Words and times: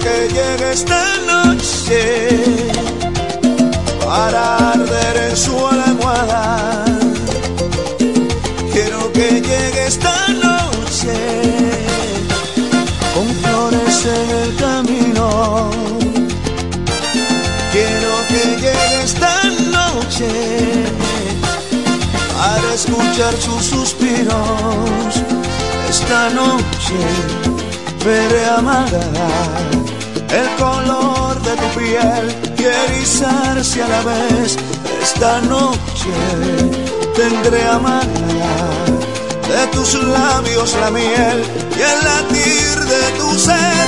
que 0.00 0.28
llegue 0.28 0.72
esta 0.72 1.02
noche 1.26 2.42
para 4.04 4.72
arder 4.72 5.16
en 5.30 5.36
su 5.36 5.54
almohada. 5.66 6.84
Quiero 8.72 9.12
que 9.12 9.28
llegue 9.48 9.86
esta 9.86 10.16
noche 10.46 11.16
con 13.14 13.26
flores 13.42 14.06
en 14.18 14.30
el 14.42 14.50
camino. 14.56 15.70
Quiero 17.72 18.12
que 18.28 18.42
llegue 18.62 19.02
esta 19.04 19.34
noche 19.76 20.30
para 22.36 22.74
escuchar 22.74 23.34
sus 23.36 23.64
suspiros. 23.64 25.12
Esta 25.88 26.30
noche 26.30 26.98
veré 28.04 28.46
amarga 28.46 29.00
el 30.32 30.48
color 30.56 31.40
de 31.42 31.56
tu 31.56 31.68
piel 31.78 32.54
y 32.58 32.62
erizarse 32.62 33.82
a 33.82 33.88
la 33.88 34.02
vez. 34.02 34.56
Esta 35.02 35.40
noche 35.42 36.14
tendré 37.16 37.66
amarga 37.66 38.56
de 39.48 39.66
tus 39.72 39.94
labios 39.94 40.76
la 40.80 40.90
miel 40.90 41.44
y 41.76 41.82
el 41.82 42.04
latir 42.04 42.78
de 42.92 43.18
tu 43.18 43.38
ser. 43.38 43.79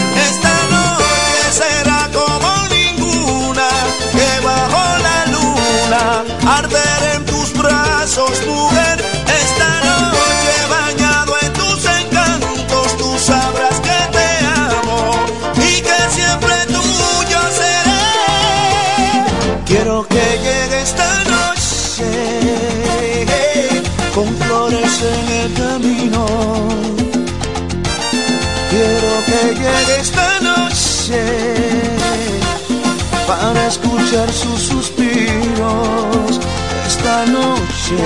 Escuchar 34.12 34.32
sus 34.32 34.60
suspiros. 34.62 36.40
Esta 36.86 37.26
noche 37.26 37.96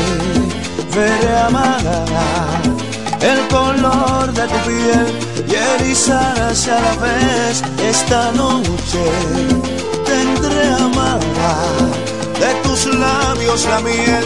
veré 0.94 1.36
amada 1.38 2.04
el 3.20 3.48
color 3.48 4.32
de 4.32 4.42
tu 4.42 4.58
piel 4.68 5.06
y 5.48 5.82
erizarse 5.82 6.70
a 6.70 6.80
la 6.80 6.96
vez. 6.96 7.62
Esta 7.88 8.32
noche 8.32 9.04
tendré 10.04 10.68
amada 10.74 11.54
de 12.40 12.54
tus 12.62 12.86
labios 12.86 13.66
la 13.66 13.80
miel 13.80 14.24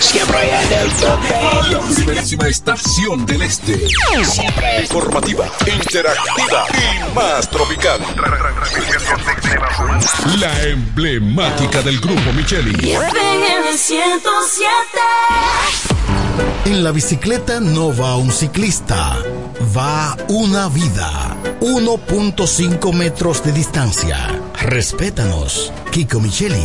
Siempre 0.00 0.38
en 0.50 0.72
el 0.72 0.92
tope. 0.94 1.34
La 1.70 1.80
primerísima 1.94 2.48
estación 2.48 3.26
del 3.26 3.42
este. 3.42 3.78
Siempre 4.24 4.82
Informativa, 4.82 5.46
interactiva 5.66 6.66
y 6.74 7.14
más 7.14 7.48
tropical. 7.48 8.00
La 10.38 10.62
emblemática 10.62 11.82
del 11.82 12.00
grupo 12.00 12.32
Micheli. 12.32 12.92
en 12.92 13.66
el 13.68 13.78
107. 13.78 14.70
En 16.66 16.84
la 16.84 16.92
bicicleta 16.92 17.60
no 17.60 17.96
va 17.96 18.16
un 18.16 18.30
ciclista, 18.30 19.16
va 19.76 20.16
una 20.28 20.68
vida. 20.68 21.36
1.5 21.60 22.92
metros 22.92 23.42
de 23.44 23.52
distancia. 23.52 24.18
Respétanos. 24.60 25.72
Kiko 25.90 26.20
Micheli, 26.20 26.64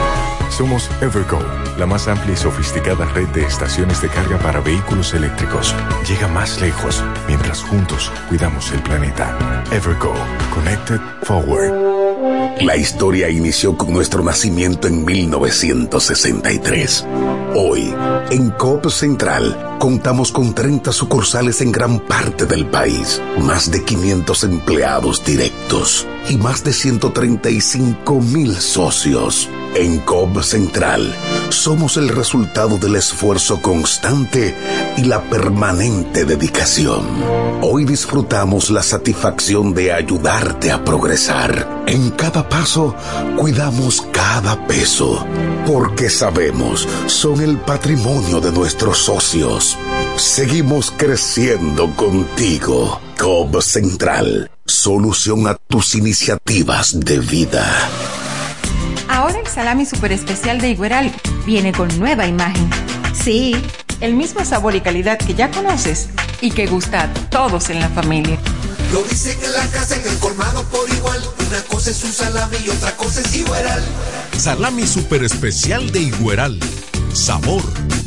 Somos 0.61 0.91
Evergo, 1.01 1.39
la 1.79 1.87
más 1.87 2.07
amplia 2.07 2.35
y 2.35 2.37
sofisticada 2.37 3.05
red 3.05 3.27
de 3.29 3.43
estaciones 3.43 3.99
de 3.99 4.09
carga 4.09 4.37
para 4.37 4.59
vehículos 4.59 5.11
eléctricos. 5.15 5.73
Llega 6.07 6.27
más 6.27 6.61
lejos 6.61 7.03
mientras 7.27 7.63
juntos 7.63 8.11
cuidamos 8.29 8.71
el 8.71 8.79
planeta. 8.83 9.63
Evergo, 9.71 10.13
Connected 10.53 10.99
Forward. 11.23 12.61
La 12.61 12.77
historia 12.77 13.27
inició 13.27 13.75
con 13.75 13.91
nuestro 13.91 14.23
nacimiento 14.23 14.87
en 14.87 15.03
1963. 15.03 17.07
Hoy, 17.55 17.95
en 18.29 18.51
COP 18.51 18.87
Central, 18.89 19.70
contamos 19.81 20.31
con 20.31 20.53
30 20.53 20.91
sucursales 20.91 21.59
en 21.59 21.71
gran 21.71 21.99
parte 22.01 22.45
del 22.45 22.67
país, 22.67 23.19
más 23.39 23.71
de 23.71 23.83
500 23.83 24.43
empleados 24.43 25.25
directos 25.25 26.05
y 26.29 26.37
más 26.37 26.63
de 26.63 26.71
135 26.71 28.21
mil 28.21 28.55
socios. 28.57 29.49
En 29.73 29.99
COB 29.99 30.43
Central 30.43 31.15
somos 31.49 31.97
el 31.97 32.09
resultado 32.09 32.77
del 32.77 32.95
esfuerzo 32.97 33.61
constante 33.61 34.53
y 34.97 35.05
la 35.05 35.23
permanente 35.23 36.25
dedicación. 36.25 37.05
Hoy 37.61 37.85
disfrutamos 37.85 38.69
la 38.69 38.83
satisfacción 38.83 39.73
de 39.73 39.93
ayudarte 39.93 40.71
a 40.71 40.83
progresar. 40.83 41.83
En 41.87 42.09
cada 42.11 42.47
paso 42.49 42.95
cuidamos 43.37 44.01
cada 44.11 44.67
peso, 44.67 45.25
porque 45.65 46.09
sabemos 46.09 46.87
son 47.07 47.41
el 47.41 47.57
patrimonio 47.57 48.41
de 48.41 48.51
nuestros 48.51 48.97
socios. 48.99 49.70
Seguimos 50.15 50.91
creciendo 50.91 51.95
contigo. 51.95 53.01
COB 53.17 53.61
Central, 53.61 54.49
solución 54.65 55.47
a 55.47 55.55
tus 55.55 55.95
iniciativas 55.95 56.99
de 56.99 57.19
vida. 57.19 57.65
Ahora 59.07 59.39
el 59.39 59.47
salami 59.47 59.85
super 59.85 60.11
especial 60.11 60.59
de 60.61 60.69
Igueral 60.69 61.13
viene 61.45 61.71
con 61.71 61.87
nueva 61.99 62.27
imagen. 62.27 62.69
Sí, 63.13 63.55
el 63.99 64.15
mismo 64.15 64.43
sabor 64.45 64.75
y 64.75 64.81
calidad 64.81 65.19
que 65.19 65.35
ya 65.35 65.51
conoces 65.51 66.09
y 66.41 66.51
que 66.51 66.65
gusta 66.65 67.03
a 67.03 67.13
todos 67.29 67.69
en 67.69 67.79
la 67.79 67.89
familia. 67.89 68.39
Lo 68.91 69.03
dicen 69.03 69.37
en 69.43 69.53
la 69.53 69.67
casa, 69.67 69.95
en 69.95 70.07
el 70.07 70.17
colmado 70.17 70.63
por 70.63 70.89
igual. 70.89 71.21
Una 71.47 71.61
cosa 71.63 71.91
es 71.91 72.03
un 72.03 72.11
salami 72.11 72.57
y 72.65 72.69
otra 72.69 72.95
cosa 72.97 73.21
es 73.21 73.35
Igueral. 73.35 73.83
Salami 74.37 74.87
super 74.87 75.23
especial 75.23 75.91
de 75.91 75.99
Igueral. 75.99 76.59
Sabor, 77.13 77.63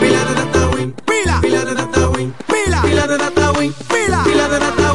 Pila 0.00 0.24
de 0.24 0.34
data 0.34 0.68
win, 0.74 0.92
pila, 1.06 1.40
pila 1.42 1.64
de 1.64 1.74
data 1.74 2.08
win, 2.10 2.32
pila, 2.46 2.82
pila 2.82 3.06
de 3.06 3.18
data 3.18 3.52
win, 3.58 3.72
pila, 3.88 4.24
pila 4.24 4.48
de 4.48 4.58
data 4.58 4.89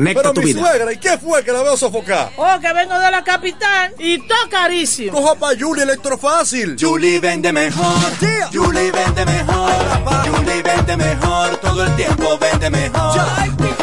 conecta 0.00 0.22
Pero 0.22 0.32
tu 0.34 0.40
mi 0.40 0.46
vida. 0.46 0.60
suegra, 0.60 0.92
¿y 0.92 0.96
qué 0.96 1.18
fue 1.18 1.44
que 1.44 1.52
la 1.52 1.62
veo 1.62 1.76
sofocar? 1.76 2.30
Oh, 2.36 2.58
que 2.58 2.72
vengo 2.72 2.98
de 2.98 3.10
la 3.10 3.22
capital 3.22 3.94
y 3.98 4.18
todo 4.26 4.38
carísimo. 4.50 5.12
Coja 5.12 5.34
pa' 5.34 5.50
Julie 5.58 5.82
Electrofácil. 5.82 6.76
Julie 6.80 7.20
vende 7.20 7.52
mejor. 7.52 7.94
Julie 8.52 8.90
vende 8.90 9.26
mejor. 9.26 9.70
Julie 10.26 10.62
vende 10.62 10.96
mejor. 10.96 11.56
Todo 11.58 11.84
el 11.84 11.96
tiempo 11.96 12.38
vende 12.38 12.70
mejor. 12.70 13.20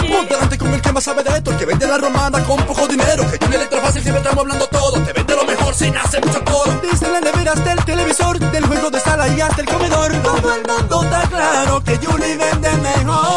Ponte 0.08 0.34
delante 0.34 0.58
con 0.58 0.74
el 0.74 0.82
que 0.82 0.92
más 0.92 1.04
sabe 1.04 1.22
de 1.24 1.30
esto, 1.38 1.52
el 1.52 1.58
que 1.58 1.66
vende 1.66 1.86
la 1.86 1.98
romana 1.98 2.44
con 2.46 2.58
poco 2.66 2.88
dinero. 2.88 3.30
Que 3.30 3.38
Julie 3.38 3.58
Electrofácil 3.58 4.02
siempre 4.02 4.22
estamos 4.24 4.42
hablando 4.42 4.66
todo. 4.68 5.00
Te 5.04 5.14
vende 5.14 5.36
lo 5.36 5.46
mejor 5.46 5.76
sin 5.76 5.96
hacer 5.98 6.26
mucho 6.26 6.44
coro. 6.46 6.82
Dice 6.82 7.08
las 7.10 7.22
neveras 7.22 7.64
del 7.64 7.86
televisor, 7.86 8.40
del 8.40 8.66
juego 8.66 8.90
de 8.90 9.00
sala 9.02 9.28
y 9.28 9.40
hasta 9.42 9.62
el 9.62 9.68
comedor. 9.68 10.12
Todo 10.24 10.56
el 10.56 10.62
mundo 10.66 11.04
está 11.04 11.22
claro 11.30 11.84
que 11.84 11.98
Julie 11.98 12.38
vende 12.38 12.72
mejor. 12.78 13.37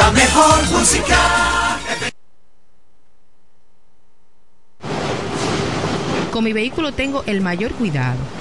La 0.00 0.10
mejor 0.12 0.70
música. 0.70 1.78
Con 6.32 6.42
mi 6.42 6.54
vehículo 6.54 6.92
tengo 6.92 7.22
el 7.26 7.42
mayor 7.42 7.72
cuidado 7.72 8.39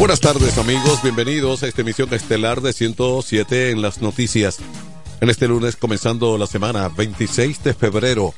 Buenas 0.00 0.20
tardes 0.20 0.56
amigos, 0.56 1.02
bienvenidos 1.02 1.62
a 1.62 1.66
esta 1.66 1.82
emisión 1.82 2.08
estelar 2.14 2.62
de 2.62 2.72
107 2.72 3.70
en 3.70 3.82
las 3.82 4.00
noticias. 4.00 4.56
En 5.20 5.28
este 5.28 5.46
lunes 5.46 5.76
comenzando 5.76 6.38
la 6.38 6.46
semana 6.46 6.88
26 6.88 7.62
de 7.62 7.74
febrero 7.74 8.32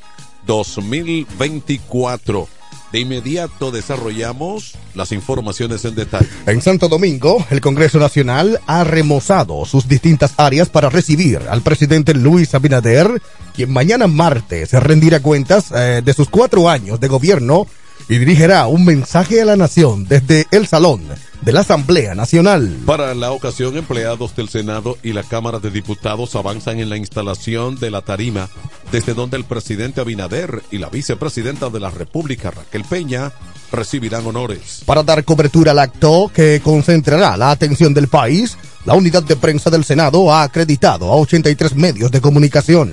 2024. 0.44 2.48
De 2.90 2.98
inmediato 2.98 3.70
desarrollamos 3.70 4.72
las 4.96 5.12
informaciones 5.12 5.84
en 5.84 5.94
detalle. 5.94 6.26
En 6.46 6.60
Santo 6.60 6.88
Domingo, 6.88 7.46
el 7.50 7.60
Congreso 7.60 8.00
Nacional 8.00 8.58
ha 8.66 8.82
remozado 8.82 9.64
sus 9.64 9.86
distintas 9.86 10.34
áreas 10.38 10.68
para 10.68 10.90
recibir 10.90 11.42
al 11.48 11.62
presidente 11.62 12.12
Luis 12.12 12.56
Abinader, 12.56 13.22
quien 13.54 13.72
mañana 13.72 14.08
martes 14.08 14.72
rendirá 14.72 15.20
cuentas 15.20 15.70
eh, 15.70 16.02
de 16.04 16.12
sus 16.12 16.28
cuatro 16.28 16.68
años 16.68 16.98
de 16.98 17.06
gobierno 17.06 17.68
y 18.08 18.18
dirigirá 18.18 18.66
un 18.66 18.84
mensaje 18.84 19.40
a 19.40 19.44
la 19.44 19.56
nación 19.56 20.06
desde 20.06 20.46
el 20.50 20.66
Salón 20.66 21.02
de 21.42 21.52
la 21.52 21.60
Asamblea 21.60 22.14
Nacional. 22.14 22.76
Para 22.86 23.14
la 23.14 23.32
ocasión, 23.32 23.76
empleados 23.76 24.36
del 24.36 24.48
Senado 24.48 24.96
y 25.02 25.12
la 25.12 25.24
Cámara 25.24 25.58
de 25.58 25.70
Diputados 25.70 26.36
avanzan 26.36 26.78
en 26.78 26.88
la 26.88 26.96
instalación 26.96 27.78
de 27.78 27.90
la 27.90 28.02
tarima, 28.02 28.48
desde 28.92 29.14
donde 29.14 29.36
el 29.36 29.44
presidente 29.44 30.00
Abinader 30.00 30.62
y 30.70 30.78
la 30.78 30.88
vicepresidenta 30.88 31.68
de 31.68 31.80
la 31.80 31.90
República, 31.90 32.50
Raquel 32.50 32.84
Peña, 32.84 33.32
recibirán 33.72 34.26
honores. 34.26 34.82
Para 34.86 35.02
dar 35.02 35.24
cobertura 35.24 35.72
al 35.72 35.80
acto 35.80 36.30
que 36.32 36.60
concentrará 36.62 37.36
la 37.36 37.50
atención 37.50 37.92
del 37.92 38.08
país, 38.08 38.56
la 38.84 38.94
unidad 38.94 39.22
de 39.22 39.36
prensa 39.36 39.70
del 39.70 39.84
Senado 39.84 40.32
ha 40.32 40.42
acreditado 40.42 41.10
a 41.10 41.16
83 41.16 41.74
medios 41.74 42.10
de 42.10 42.20
comunicación. 42.20 42.92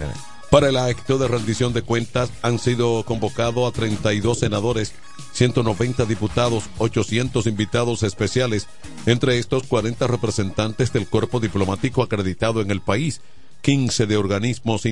Para 0.50 0.70
el 0.70 0.78
acto 0.78 1.20
de 1.20 1.28
rendición 1.28 1.74
de 1.74 1.84
cuentas 1.84 2.32
han 2.42 2.58
sido 2.58 3.04
convocados 3.04 3.70
a 3.70 3.72
32 3.72 4.40
senadores, 4.40 4.94
190 5.34 6.06
diputados, 6.06 6.64
800 6.80 7.46
invitados 7.46 8.02
especiales, 8.02 8.68
entre 9.06 9.38
estos 9.38 9.64
40 9.68 10.08
representantes 10.08 10.92
del 10.92 11.08
cuerpo 11.08 11.40
diplomático 11.40 12.02
acreditado 12.02 12.62
en 12.62 12.72
el 12.72 12.82
país, 12.82 13.22
15 13.62 14.08
de 14.08 14.18
organismos 14.18 14.86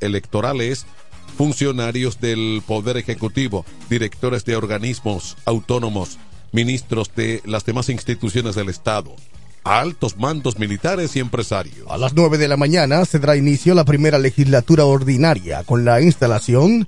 electorales, 0.00 0.84
funcionarios 1.38 2.20
del 2.20 2.62
Poder 2.66 2.98
Ejecutivo, 2.98 3.64
directores 3.88 4.44
de 4.44 4.56
organismos 4.56 5.38
autónomos, 5.46 6.18
ministros 6.52 7.14
de 7.16 7.40
las 7.46 7.64
demás 7.64 7.88
instituciones 7.88 8.56
del 8.56 8.68
Estado 8.68 9.16
a 9.64 9.80
altos 9.80 10.16
mandos 10.16 10.58
militares 10.58 11.16
y 11.16 11.20
empresarios. 11.20 11.86
A 11.90 11.96
las 11.96 12.14
9 12.14 12.38
de 12.38 12.48
la 12.48 12.56
mañana 12.56 13.04
se 13.04 13.18
dará 13.18 13.36
inicio 13.36 13.74
la 13.74 13.84
primera 13.84 14.18
legislatura 14.18 14.84
ordinaria 14.84 15.64
con 15.64 15.84
la 15.84 16.00
instalación 16.00 16.86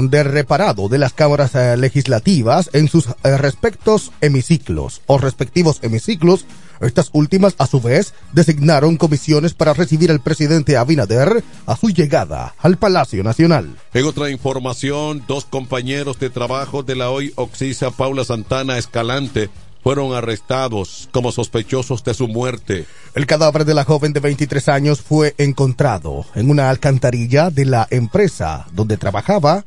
de 0.00 0.22
reparado 0.22 0.88
de 0.88 0.98
las 0.98 1.12
cámaras 1.12 1.54
eh, 1.54 1.76
legislativas 1.76 2.70
en 2.72 2.88
sus 2.88 3.08
eh, 3.08 3.36
respectos 3.36 4.10
hemiciclos 4.22 5.02
o 5.06 5.18
respectivos 5.18 5.80
hemiciclos. 5.82 6.46
Estas 6.80 7.10
últimas, 7.12 7.54
a 7.58 7.66
su 7.66 7.80
vez, 7.80 8.14
designaron 8.32 8.96
comisiones 8.96 9.54
para 9.54 9.74
recibir 9.74 10.10
al 10.10 10.20
presidente 10.20 10.76
Abinader 10.76 11.44
a 11.66 11.76
su 11.76 11.90
llegada 11.90 12.54
al 12.58 12.76
Palacio 12.78 13.22
Nacional. 13.22 13.76
En 13.92 14.06
otra 14.06 14.30
información, 14.30 15.22
dos 15.28 15.44
compañeros 15.44 16.18
de 16.18 16.30
trabajo 16.30 16.82
de 16.82 16.96
la 16.96 17.10
hoy 17.10 17.32
Oxisa 17.36 17.90
Paula 17.90 18.24
Santana 18.24 18.78
Escalante 18.78 19.50
fueron 19.82 20.14
arrestados 20.14 21.08
como 21.12 21.32
sospechosos 21.32 22.04
de 22.04 22.14
su 22.14 22.28
muerte. 22.28 22.86
El 23.14 23.26
cadáver 23.26 23.64
de 23.64 23.74
la 23.74 23.84
joven 23.84 24.12
de 24.12 24.20
23 24.20 24.68
años 24.68 25.00
fue 25.00 25.34
encontrado 25.38 26.24
en 26.34 26.50
una 26.50 26.70
alcantarilla 26.70 27.50
de 27.50 27.64
la 27.64 27.86
empresa 27.90 28.66
donde 28.72 28.96
trabajaba 28.96 29.64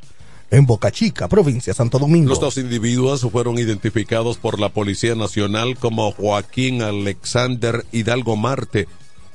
en 0.50 0.64
Boca 0.64 0.90
Chica, 0.90 1.28
provincia 1.28 1.72
de 1.72 1.76
Santo 1.76 1.98
Domingo. 1.98 2.28
Los 2.28 2.40
dos 2.40 2.56
individuos 2.56 3.26
fueron 3.30 3.58
identificados 3.58 4.38
por 4.38 4.60
la 4.60 4.68
Policía 4.68 5.14
Nacional 5.14 5.76
como 5.76 6.12
Joaquín 6.12 6.82
Alexander 6.82 7.84
Hidalgo 7.92 8.36
Marte, 8.36 8.88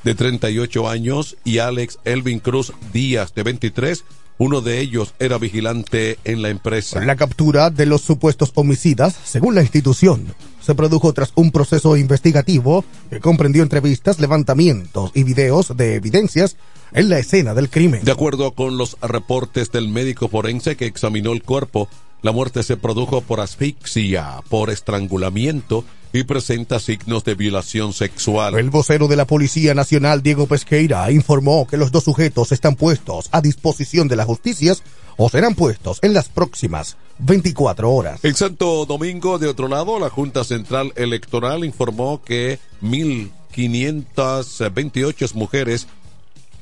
de 0.03 0.15
38 0.15 0.89
años, 0.89 1.37
y 1.43 1.59
Alex 1.59 1.99
Elvin 2.05 2.39
Cruz 2.39 2.73
Díaz, 2.91 3.35
de 3.35 3.43
23 3.43 4.03
uno 4.41 4.61
de 4.61 4.79
ellos 4.79 5.13
era 5.19 5.37
vigilante 5.37 6.17
en 6.23 6.41
la 6.41 6.49
empresa. 6.49 6.99
La 6.99 7.15
captura 7.15 7.69
de 7.69 7.85
los 7.85 8.01
supuestos 8.01 8.51
homicidas, 8.55 9.15
según 9.23 9.53
la 9.53 9.61
institución, 9.61 10.33
se 10.59 10.73
produjo 10.73 11.13
tras 11.13 11.31
un 11.35 11.51
proceso 11.51 11.95
investigativo 11.95 12.83
que 13.11 13.19
comprendió 13.19 13.61
entrevistas, 13.61 14.19
levantamientos 14.19 15.11
y 15.13 15.21
videos 15.21 15.77
de 15.77 15.93
evidencias 15.93 16.57
en 16.91 17.09
la 17.09 17.19
escena 17.19 17.53
del 17.53 17.69
crimen. 17.69 18.03
De 18.03 18.11
acuerdo 18.11 18.53
con 18.53 18.77
los 18.77 18.97
reportes 18.99 19.71
del 19.71 19.89
médico 19.89 20.27
forense 20.27 20.75
que 20.75 20.87
examinó 20.87 21.33
el 21.33 21.43
cuerpo, 21.43 21.87
la 22.23 22.31
muerte 22.31 22.63
se 22.63 22.77
produjo 22.77 23.21
por 23.21 23.41
asfixia, 23.41 24.41
por 24.49 24.71
estrangulamiento 24.71 25.85
y 26.13 26.23
presenta 26.23 26.79
signos 26.79 27.23
de 27.23 27.35
violación 27.35 27.93
sexual. 27.93 28.57
El 28.57 28.69
vocero 28.69 29.07
de 29.07 29.15
la 29.15 29.25
Policía 29.25 29.73
Nacional, 29.73 30.21
Diego 30.21 30.45
Pesqueira, 30.47 31.09
informó 31.11 31.65
que 31.67 31.77
los 31.77 31.91
dos 31.91 32.03
sujetos 32.03 32.51
están 32.51 32.75
puestos 32.75 33.29
a 33.31 33.41
disposición 33.41 34.07
de 34.07 34.15
la 34.15 34.25
justicia 34.25 34.75
o 35.17 35.29
serán 35.29 35.55
puestos 35.55 35.99
en 36.01 36.13
las 36.13 36.29
próximas 36.29 36.95
24 37.19 37.91
horas. 37.91 38.23
En 38.23 38.35
Santo 38.35 38.85
Domingo, 38.85 39.39
de 39.39 39.47
otro 39.47 39.67
lado, 39.67 39.99
la 39.99 40.09
Junta 40.09 40.43
Central 40.43 40.91
Electoral 40.95 41.63
informó 41.63 42.21
que 42.23 42.59
1.528 42.81 45.33
mujeres 45.35 45.87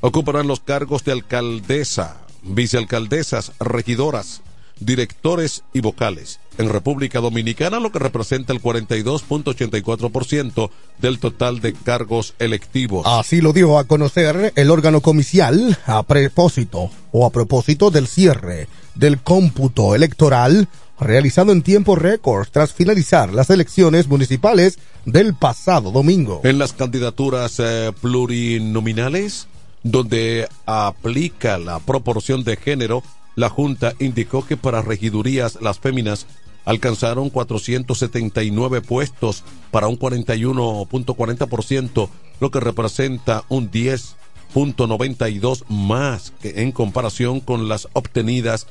ocuparán 0.02 0.47
los 0.47 0.60
cargos 0.60 1.04
de 1.04 1.13
alcaldesa, 1.13 2.17
vicealcaldesas, 2.43 3.54
regidoras, 3.60 4.41
directores 4.80 5.63
y 5.74 5.82
vocales 5.82 6.39
en 6.60 6.69
República 6.69 7.19
Dominicana, 7.19 7.80
lo 7.80 7.91
que 7.91 7.98
representa 8.00 8.54
el 8.54 8.62
42.84% 8.62 10.69
del 11.00 11.17
total 11.17 11.62
de 11.62 11.74
cargos 11.74 12.36
electivos. 12.38 13.08
Así 13.08 13.41
lo 13.41 13.54
dio 13.54 13.80
a 13.80 13.86
conocer 13.86 14.54
el 14.56 14.69
órgano 14.69 15.02
comicial 15.02 15.80
a 15.86 16.04
propósito 16.04 16.91
o 17.12 17.26
a 17.26 17.32
propósito 17.32 17.89
del 17.89 18.06
cierre 18.08 18.67
del 18.93 19.19
cómputo 19.22 19.95
electoral 19.95 20.67
realizado 21.00 21.54
en 21.54 21.62
tiempo 21.62 21.95
récord 21.95 22.48
tras 22.52 22.74
finalizar 22.74 23.34
las 23.34 23.50
elecciones 23.50 24.08
municipales 24.08 24.80
del 25.06 25.34
pasado 25.34 25.91
domingo. 25.91 26.41
En 26.43 26.60
las 26.60 26.74
candidaturas 26.74 27.56
eh, 27.60 27.93
plurinominales, 28.02 29.48
donde 29.84 30.50
aplica 30.65 31.58
la 31.58 31.80
proporción 31.80 32.43
de 32.43 32.58
género, 32.58 33.02
la 33.36 33.50
Junta 33.50 33.93
indicó 34.00 34.45
que 34.45 34.58
para 34.58 34.82
regidurías 34.82 35.62
las 35.62 35.80
féminas 35.80 36.26
alcanzaron 36.69 37.29
479 37.32 38.82
puestos 38.82 39.43
para 39.71 39.88
un 39.88 39.97
41.40%, 39.97 42.10
lo 42.39 42.51
que 42.51 42.60
representa 42.60 43.43
un 43.49 43.71
10.92 43.71 45.63
más 45.67 46.32
que 46.39 46.62
en 46.62 46.71
comparación 46.71 47.39
con 47.39 47.67
las 47.67 47.88
obtenidas 47.93 48.67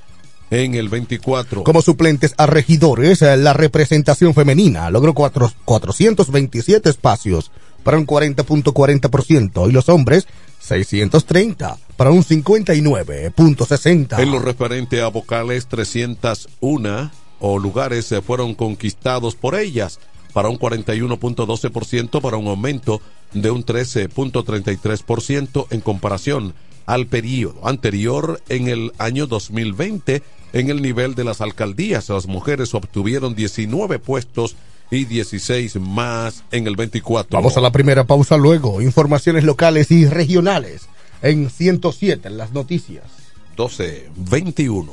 en 0.50 0.76
el 0.76 0.88
24. 0.88 1.64
Como 1.64 1.82
suplentes 1.82 2.34
a 2.38 2.46
regidores, 2.46 3.20
eh, 3.22 3.36
la 3.36 3.52
representación 3.52 4.32
femenina 4.32 4.88
logró 4.90 5.12
427 5.12 6.88
espacios 6.88 7.50
para 7.82 7.98
un 7.98 8.06
40.40% 8.06 9.68
y 9.68 9.72
los 9.72 9.88
hombres 9.88 10.28
630 10.60 11.76
para 11.96 12.12
un 12.12 12.22
59.60. 12.22 14.20
En 14.20 14.30
lo 14.30 14.38
referente 14.38 15.02
a 15.02 15.08
vocales, 15.08 15.66
301 15.66 17.10
o 17.40 17.58
lugares 17.58 18.06
se 18.06 18.22
fueron 18.22 18.54
conquistados 18.54 19.34
por 19.34 19.54
ellas 19.54 19.98
para 20.32 20.48
un 20.48 20.58
41.12% 20.58 22.20
para 22.20 22.36
un 22.36 22.48
aumento 22.48 23.00
de 23.32 23.50
un 23.50 23.64
13.33% 23.64 25.66
en 25.70 25.80
comparación 25.80 26.54
al 26.86 27.06
periodo 27.06 27.66
anterior 27.66 28.40
en 28.48 28.68
el 28.68 28.92
año 28.98 29.26
2020 29.26 30.22
en 30.52 30.70
el 30.70 30.80
nivel 30.80 31.14
de 31.14 31.24
las 31.24 31.40
alcaldías. 31.40 32.08
Las 32.08 32.26
mujeres 32.26 32.74
obtuvieron 32.74 33.34
19 33.34 33.98
puestos 33.98 34.56
y 34.90 35.04
16 35.04 35.76
más 35.76 36.44
en 36.50 36.66
el 36.66 36.76
24. 36.76 37.36
Vamos 37.36 37.56
a 37.56 37.60
la 37.60 37.72
primera 37.72 38.04
pausa 38.04 38.36
luego. 38.36 38.80
Informaciones 38.80 39.44
locales 39.44 39.90
y 39.90 40.06
regionales 40.06 40.88
en 41.20 41.50
107 41.50 42.28
en 42.28 42.38
las 42.38 42.52
noticias. 42.52 43.04
1221. 43.58 44.92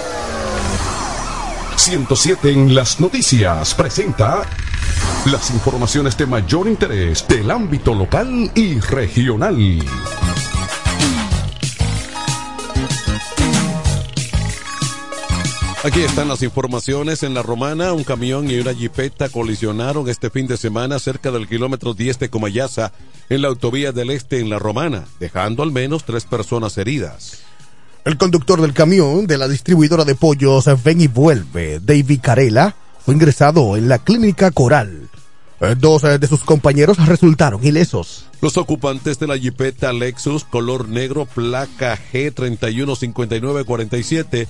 107 1.81 2.51
en 2.51 2.75
las 2.75 2.99
noticias 2.99 3.73
presenta 3.73 4.43
las 5.25 5.49
informaciones 5.49 6.15
de 6.15 6.27
mayor 6.27 6.67
interés 6.67 7.27
del 7.27 7.49
ámbito 7.49 7.95
local 7.95 8.51
y 8.53 8.79
regional. 8.79 9.79
Aquí 15.83 16.01
están 16.01 16.27
las 16.27 16.43
informaciones. 16.43 17.23
En 17.23 17.33
la 17.33 17.41
Romana, 17.41 17.93
un 17.93 18.03
camión 18.03 18.51
y 18.51 18.59
una 18.59 18.75
jipeta 18.75 19.29
colisionaron 19.29 20.07
este 20.07 20.29
fin 20.29 20.45
de 20.45 20.57
semana 20.57 20.99
cerca 20.99 21.31
del 21.31 21.47
kilómetro 21.47 21.95
10 21.95 22.19
de 22.19 22.29
Comayasa 22.29 22.93
en 23.27 23.41
la 23.41 23.47
autovía 23.47 23.91
del 23.91 24.11
Este 24.11 24.39
en 24.39 24.51
la 24.51 24.59
Romana, 24.59 25.05
dejando 25.19 25.63
al 25.63 25.71
menos 25.71 26.03
tres 26.03 26.25
personas 26.25 26.77
heridas. 26.77 27.41
El 28.03 28.17
conductor 28.17 28.59
del 28.61 28.73
camión 28.73 29.27
de 29.27 29.37
la 29.37 29.47
distribuidora 29.47 30.03
de 30.03 30.15
pollos 30.15 30.65
Ven 30.83 31.01
y 31.01 31.07
Vuelve, 31.07 31.79
David 31.79 32.19
Carela, 32.21 32.75
fue 33.05 33.13
ingresado 33.13 33.77
en 33.77 33.87
la 33.87 33.99
clínica 33.99 34.49
Coral. 34.49 35.07
Eh, 35.59 35.75
Dos 35.77 36.03
eh, 36.03 36.17
de 36.17 36.25
sus 36.25 36.43
compañeros 36.43 36.97
resultaron 37.05 37.63
ilesos. 37.63 38.25
Los 38.41 38.57
ocupantes 38.57 39.19
de 39.19 39.27
la 39.27 39.37
jipeta 39.37 39.93
Lexus 39.93 40.45
color 40.45 40.89
negro 40.89 41.27
placa 41.27 41.95
G315947 42.11 44.47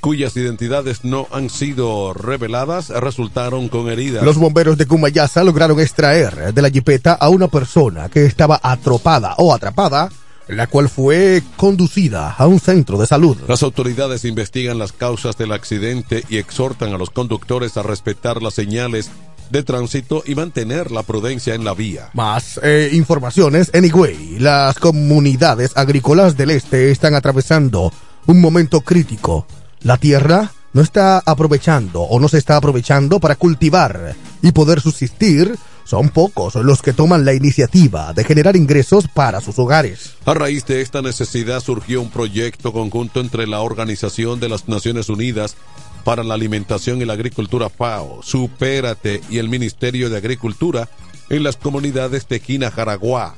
cuyas 0.00 0.34
identidades 0.36 1.04
no 1.04 1.26
han 1.30 1.50
sido 1.50 2.14
reveladas 2.14 2.88
resultaron 2.88 3.68
con 3.68 3.90
heridas. 3.90 4.24
Los 4.24 4.38
bomberos 4.38 4.78
de 4.78 4.86
Cumayasa 4.86 5.44
lograron 5.44 5.78
extraer 5.80 6.54
de 6.54 6.62
la 6.62 6.70
jipeta 6.70 7.12
a 7.12 7.28
una 7.28 7.48
persona 7.48 8.08
que 8.08 8.24
estaba 8.24 8.58
atropada 8.62 9.34
o 9.36 9.52
atrapada, 9.52 10.08
la 10.48 10.66
cual 10.66 10.88
fue 10.88 11.42
conducida 11.56 12.32
a 12.32 12.46
un 12.46 12.60
centro 12.60 12.98
de 12.98 13.06
salud. 13.06 13.36
Las 13.46 13.62
autoridades 13.62 14.24
investigan 14.24 14.78
las 14.78 14.92
causas 14.92 15.36
del 15.36 15.52
accidente 15.52 16.24
y 16.28 16.38
exhortan 16.38 16.92
a 16.92 16.98
los 16.98 17.10
conductores 17.10 17.76
a 17.76 17.82
respetar 17.82 18.42
las 18.42 18.54
señales 18.54 19.10
de 19.50 19.62
tránsito 19.62 20.22
y 20.26 20.34
mantener 20.34 20.90
la 20.90 21.02
prudencia 21.02 21.54
en 21.54 21.64
la 21.64 21.74
vía. 21.74 22.10
Más 22.14 22.60
eh, 22.62 22.90
informaciones. 22.92 23.70
Anyway, 23.74 24.38
las 24.38 24.78
comunidades 24.78 25.72
agrícolas 25.76 26.36
del 26.36 26.50
este 26.50 26.90
están 26.90 27.14
atravesando 27.14 27.92
un 28.26 28.40
momento 28.40 28.80
crítico. 28.82 29.46
La 29.82 29.96
tierra 29.96 30.52
no 30.72 30.82
está 30.82 31.22
aprovechando 31.24 32.02
o 32.02 32.20
no 32.20 32.28
se 32.28 32.38
está 32.38 32.56
aprovechando 32.56 33.20
para 33.20 33.36
cultivar 33.36 34.14
y 34.42 34.52
poder 34.52 34.80
subsistir. 34.80 35.56
Son 35.88 36.10
pocos 36.10 36.54
los 36.56 36.82
que 36.82 36.92
toman 36.92 37.24
la 37.24 37.32
iniciativa 37.32 38.12
de 38.12 38.22
generar 38.22 38.56
ingresos 38.56 39.08
para 39.08 39.40
sus 39.40 39.58
hogares. 39.58 40.16
A 40.26 40.34
raíz 40.34 40.66
de 40.66 40.82
esta 40.82 41.00
necesidad 41.00 41.60
surgió 41.60 42.02
un 42.02 42.10
proyecto 42.10 42.74
conjunto 42.74 43.20
entre 43.20 43.46
la 43.46 43.62
Organización 43.62 44.38
de 44.38 44.50
las 44.50 44.68
Naciones 44.68 45.08
Unidas 45.08 45.56
para 46.04 46.24
la 46.24 46.34
Alimentación 46.34 47.00
y 47.00 47.06
la 47.06 47.14
Agricultura 47.14 47.70
FAO, 47.70 48.22
Supérate 48.22 49.22
y 49.30 49.38
el 49.38 49.48
Ministerio 49.48 50.10
de 50.10 50.18
Agricultura 50.18 50.90
en 51.30 51.42
las 51.42 51.56
comunidades 51.56 52.28
de 52.28 52.40
Quina 52.40 52.70
Jaraguá, 52.70 53.36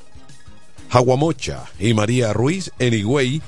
Jaguamocha 0.90 1.66
y 1.78 1.94
María 1.94 2.32
Ruiz 2.32 2.72
en 2.80 2.94
Higüey, 2.94 3.42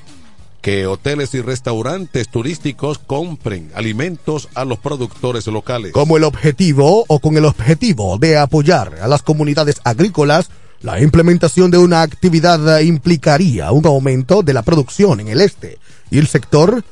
que 0.62 0.87
hoteles 0.87 1.35
y 1.35 1.42
restaurantes 1.42 2.29
turísticos 2.29 2.98
compren 2.98 3.70
alimentos 3.75 4.48
a 4.55 4.64
los 4.64 4.79
productores 4.79 5.46
locales. 5.48 5.92
Como 5.92 6.16
el 6.16 6.25
objetivo 6.25 7.05
o 7.09 7.18
con 7.18 7.37
el 7.37 7.44
objetivo 7.44 8.16
de 8.18 8.38
apoyar 8.38 9.01
a 9.03 9.09
las 9.09 9.22
comunidades 9.22 9.81
agrícolas, 9.85 10.51
la 10.81 11.01
implementación 11.01 11.70
de 11.70 11.79
una 11.79 12.03
actividad 12.03 12.79
implicaría 12.81 13.72
un 13.72 13.87
aumento 13.87 14.42
de 14.42 14.55
la 14.55 14.62
producción 14.62 15.20
en 15.20 15.29
el 15.29 15.40
este 15.40 15.79
y 16.11 16.18
el 16.18 16.29
sector 16.29 16.85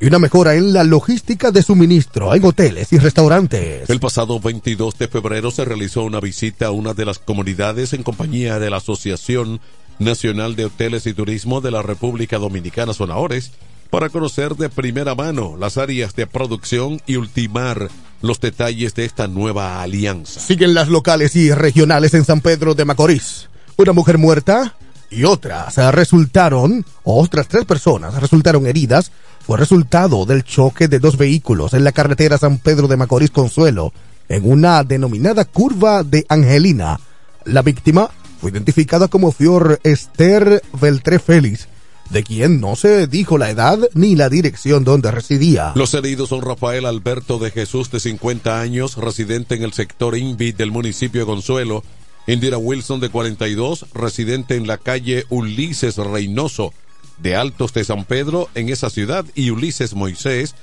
y 0.00 0.06
una 0.06 0.18
mejora 0.18 0.54
en 0.54 0.72
la 0.72 0.84
logística 0.84 1.50
de 1.50 1.62
suministro 1.62 2.34
en 2.34 2.44
hoteles 2.44 2.92
y 2.92 2.98
restaurantes. 2.98 3.88
El 3.88 4.00
pasado 4.00 4.38
22 4.38 4.98
de 4.98 5.08
febrero 5.08 5.50
se 5.50 5.64
realizó 5.64 6.04
una 6.04 6.20
visita 6.20 6.66
a 6.66 6.70
una 6.72 6.92
de 6.92 7.06
las 7.06 7.18
comunidades 7.18 7.92
en 7.94 8.02
compañía 8.02 8.58
de 8.58 8.70
la 8.70 8.78
Asociación 8.78 9.60
Nacional 9.98 10.56
de 10.56 10.66
Hoteles 10.66 11.06
y 11.06 11.14
Turismo 11.14 11.60
de 11.60 11.70
la 11.70 11.82
República 11.82 12.38
Dominicana 12.38 12.92
Sonahores 12.92 13.52
para 13.90 14.08
conocer 14.08 14.56
de 14.56 14.68
primera 14.68 15.14
mano 15.14 15.56
las 15.56 15.78
áreas 15.78 16.16
de 16.16 16.26
producción 16.26 17.00
y 17.06 17.16
ultimar 17.16 17.88
los 18.22 18.40
detalles 18.40 18.94
de 18.94 19.04
esta 19.04 19.28
nueva 19.28 19.82
alianza. 19.82 20.40
Siguen 20.40 20.74
las 20.74 20.88
locales 20.88 21.36
y 21.36 21.52
regionales 21.52 22.14
en 22.14 22.24
San 22.24 22.40
Pedro 22.40 22.74
de 22.74 22.84
Macorís. 22.84 23.48
Una 23.76 23.92
mujer 23.92 24.18
muerta 24.18 24.74
y 25.10 25.24
otras 25.24 25.76
resultaron, 25.94 26.84
otras 27.04 27.46
tres 27.46 27.64
personas 27.64 28.20
resultaron 28.20 28.66
heridas, 28.66 29.12
fue 29.46 29.58
resultado 29.58 30.26
del 30.26 30.42
choque 30.42 30.88
de 30.88 30.98
dos 30.98 31.16
vehículos 31.16 31.74
en 31.74 31.84
la 31.84 31.92
carretera 31.92 32.38
San 32.38 32.58
Pedro 32.58 32.88
de 32.88 32.96
Macorís 32.96 33.30
Consuelo, 33.30 33.92
en 34.28 34.50
una 34.50 34.82
denominada 34.82 35.44
curva 35.44 36.02
de 36.02 36.26
Angelina. 36.28 36.98
La 37.44 37.62
víctima 37.62 38.10
fue 38.44 38.50
identificada 38.50 39.08
como 39.08 39.32
Fior 39.32 39.80
Esther 39.84 40.62
Beltré 40.78 41.18
Félix, 41.18 41.66
de 42.10 42.22
quien 42.22 42.60
no 42.60 42.76
se 42.76 43.06
dijo 43.06 43.38
la 43.38 43.48
edad 43.48 43.78
ni 43.94 44.16
la 44.16 44.28
dirección 44.28 44.84
donde 44.84 45.10
residía. 45.10 45.72
Los 45.74 45.94
heridos 45.94 46.28
son 46.28 46.42
Rafael 46.42 46.84
Alberto 46.84 47.38
de 47.38 47.50
Jesús, 47.50 47.90
de 47.90 48.00
50 48.00 48.60
años, 48.60 48.98
residente 48.98 49.54
en 49.54 49.62
el 49.62 49.72
sector 49.72 50.14
Invi 50.14 50.52
del 50.52 50.72
municipio 50.72 51.22
de 51.22 51.26
Consuelo, 51.26 51.84
Indira 52.26 52.58
Wilson, 52.58 53.00
de 53.00 53.08
42, 53.08 53.86
residente 53.94 54.56
en 54.56 54.66
la 54.66 54.76
calle 54.76 55.24
Ulises 55.30 55.96
Reynoso, 55.96 56.74
de 57.16 57.36
Altos 57.36 57.72
de 57.72 57.84
San 57.84 58.04
Pedro, 58.04 58.50
en 58.54 58.68
esa 58.68 58.90
ciudad, 58.90 59.24
y 59.34 59.48
Ulises 59.48 59.94
Moisés, 59.94 60.54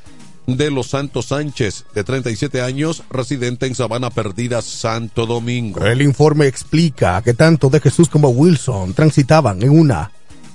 de 0.47 0.71
Los 0.71 0.88
Santos 0.88 1.27
Sánchez, 1.27 1.86
de 1.93 2.04
37 2.04 2.62
años, 2.62 3.04
residente 3.10 3.67
en 3.67 3.75
Sabana 3.75 4.10
Perdida, 4.10 4.62
Santo 4.62 5.25
Domingo. 5.25 5.86
El 5.86 6.01
informe 6.01 6.47
explica 6.47 7.21
que 7.21 7.34
tanto 7.34 7.69
de 7.69 7.80
Jesús 7.80 8.10
como 8.10 8.30
Wilson 8.30 8.93
transitaban 8.93 9.62
en 9.63 9.69
una 9.69 10.12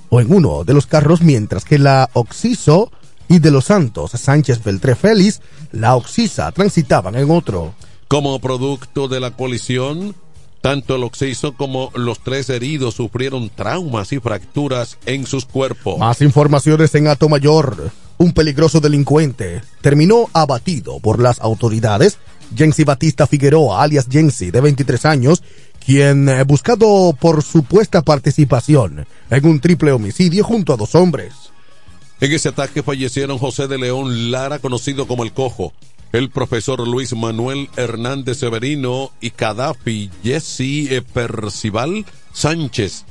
o 0.09 0.21
en 0.21 0.33
uno 0.33 0.63
de 0.63 0.73
los 0.73 0.85
carros, 0.85 1.21
mientras 1.21 1.65
que 1.65 1.79
la 1.79 2.09
Oxiso 2.13 2.91
y 3.27 3.39
de 3.39 3.51
Los 3.51 3.65
Santos 3.65 4.11
Sánchez 4.11 4.63
Beltré 4.63 4.95
Félix, 4.95 5.41
la 5.71 5.95
Oxisa, 5.95 6.51
transitaban 6.51 7.15
en 7.15 7.29
otro. 7.29 7.73
Como 8.07 8.39
producto 8.39 9.09
de 9.09 9.19
la 9.19 9.31
colisión, 9.31 10.15
tanto 10.61 10.95
el 10.95 11.03
occiso 11.03 11.53
como 11.53 11.91
los 11.93 12.19
tres 12.19 12.49
heridos 12.49 12.95
sufrieron 12.95 13.49
traumas 13.49 14.13
y 14.13 14.19
fracturas 14.19 14.97
en 15.05 15.25
sus 15.25 15.45
cuerpos. 15.45 15.97
Más 15.97 16.21
informaciones 16.21 16.95
en 16.95 17.07
Ato 17.07 17.27
Mayor. 17.27 17.91
Un 18.17 18.33
peligroso 18.33 18.79
delincuente 18.79 19.61
terminó 19.81 20.27
abatido 20.33 20.99
por 20.99 21.21
las 21.21 21.39
autoridades. 21.39 22.17
Jensi 22.55 22.83
Batista 22.83 23.27
Figueroa, 23.27 23.83
alias 23.83 24.07
Jensi, 24.09 24.51
de 24.51 24.61
23 24.61 25.05
años, 25.05 25.43
quien 25.85 26.27
eh, 26.27 26.43
buscado 26.43 27.15
por 27.19 27.43
supuesta 27.43 28.01
participación 28.01 29.05
en 29.29 29.45
un 29.45 29.59
triple 29.59 29.91
homicidio 29.91 30.43
junto 30.43 30.73
a 30.73 30.77
dos 30.77 30.95
hombres. 30.95 31.33
En 32.19 32.31
ese 32.31 32.49
ataque 32.49 32.81
fallecieron 32.81 33.37
José 33.37 33.67
de 33.67 33.77
León 33.77 34.31
Lara, 34.31 34.57
conocido 34.57 35.07
como 35.07 35.23
el 35.23 35.33
Cojo, 35.33 35.73
el 36.13 36.31
profesor 36.31 36.87
Luis 36.87 37.15
Manuel 37.15 37.69
Hernández 37.75 38.39
Severino 38.39 39.11
y 39.21 39.31
Gaddafi 39.37 40.09
Jesse 40.23 40.91
eh, 40.91 41.03
Percival 41.13 42.05
Sánchez. 42.33 43.05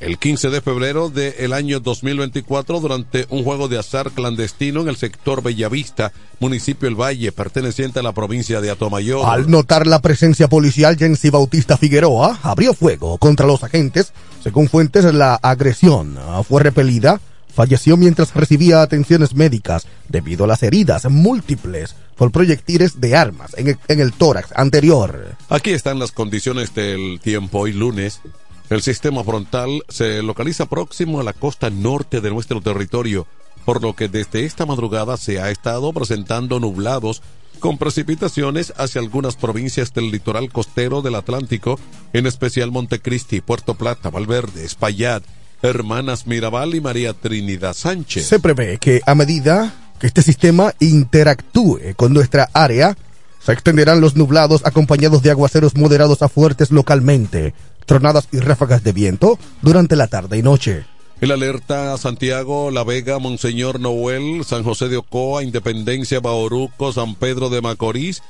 El 0.00 0.16
15 0.16 0.48
de 0.48 0.62
febrero 0.62 1.10
del 1.10 1.52
año 1.52 1.78
2024, 1.78 2.80
durante 2.80 3.26
un 3.28 3.44
juego 3.44 3.68
de 3.68 3.78
azar 3.78 4.10
clandestino 4.12 4.80
en 4.80 4.88
el 4.88 4.96
sector 4.96 5.42
Bellavista, 5.42 6.10
municipio 6.38 6.88
El 6.88 6.94
Valle, 6.94 7.32
perteneciente 7.32 7.98
a 7.98 8.02
la 8.02 8.12
provincia 8.12 8.62
de 8.62 8.70
Atomayor. 8.70 9.26
Al 9.28 9.50
notar 9.50 9.86
la 9.86 10.00
presencia 10.00 10.48
policial, 10.48 10.96
Jensi 10.96 11.28
Bautista 11.28 11.76
Figueroa 11.76 12.38
abrió 12.42 12.72
fuego 12.72 13.18
contra 13.18 13.46
los 13.46 13.62
agentes. 13.62 14.14
Según 14.42 14.70
fuentes, 14.70 15.04
la 15.12 15.34
agresión 15.34 16.16
fue 16.48 16.62
repelida. 16.62 17.20
Falleció 17.54 17.98
mientras 17.98 18.32
recibía 18.32 18.80
atenciones 18.80 19.34
médicas 19.34 19.86
debido 20.08 20.44
a 20.44 20.46
las 20.46 20.62
heridas 20.62 21.10
múltiples 21.10 21.94
por 22.16 22.32
proyectiles 22.32 23.02
de 23.02 23.16
armas 23.16 23.52
en 23.58 23.68
el, 23.68 23.78
en 23.88 24.00
el 24.00 24.14
tórax 24.14 24.48
anterior. 24.54 25.36
Aquí 25.50 25.72
están 25.72 25.98
las 25.98 26.12
condiciones 26.12 26.74
del 26.74 27.20
tiempo 27.20 27.58
hoy 27.58 27.74
lunes. 27.74 28.22
El 28.70 28.82
sistema 28.82 29.24
frontal 29.24 29.82
se 29.88 30.22
localiza 30.22 30.66
próximo 30.66 31.18
a 31.18 31.24
la 31.24 31.32
costa 31.32 31.70
norte 31.70 32.20
de 32.20 32.30
nuestro 32.30 32.60
territorio, 32.60 33.26
por 33.64 33.82
lo 33.82 33.96
que 33.96 34.06
desde 34.06 34.44
esta 34.44 34.64
madrugada 34.64 35.16
se 35.16 35.40
ha 35.40 35.50
estado 35.50 35.92
presentando 35.92 36.60
nublados 36.60 37.20
con 37.58 37.78
precipitaciones 37.78 38.72
hacia 38.76 39.00
algunas 39.00 39.34
provincias 39.34 39.92
del 39.92 40.12
litoral 40.12 40.52
costero 40.52 41.02
del 41.02 41.16
Atlántico, 41.16 41.80
en 42.12 42.26
especial 42.26 42.70
Montecristi, 42.70 43.40
Puerto 43.40 43.74
Plata, 43.74 44.08
Valverde, 44.08 44.64
Espaillat, 44.64 45.24
Hermanas 45.62 46.28
Mirabal 46.28 46.76
y 46.76 46.80
María 46.80 47.12
Trinidad 47.12 47.74
Sánchez. 47.74 48.24
Se 48.24 48.38
prevé 48.38 48.78
que 48.78 49.00
a 49.04 49.16
medida 49.16 49.74
que 49.98 50.06
este 50.06 50.22
sistema 50.22 50.74
interactúe 50.78 51.94
con 51.96 52.14
nuestra 52.14 52.48
área, 52.54 52.96
se 53.40 53.52
extenderán 53.52 54.00
los 54.00 54.16
nublados 54.16 54.62
acompañados 54.64 55.22
de 55.22 55.30
aguaceros 55.30 55.76
moderados 55.76 56.22
a 56.22 56.28
fuertes 56.28 56.70
localmente, 56.70 57.52
tronadas 57.90 58.28
y 58.30 58.38
ráfagas 58.38 58.84
de 58.84 58.92
viento 58.92 59.36
durante 59.62 59.96
la 59.96 60.06
tarde 60.06 60.38
y 60.38 60.42
noche. 60.42 60.84
El 61.20 61.32
alerta 61.32 61.92
a 61.92 61.98
Santiago, 61.98 62.70
La 62.70 62.84
Vega, 62.84 63.18
Monseñor 63.18 63.80
Noel, 63.80 64.44
San 64.44 64.62
José 64.62 64.88
de 64.88 64.98
Ocoa, 64.98 65.42
Independencia, 65.42 66.20
Bauruco, 66.20 66.92
San 66.92 67.16
Pedro 67.16 67.50
de 67.50 67.60
Macorís, 67.60 68.22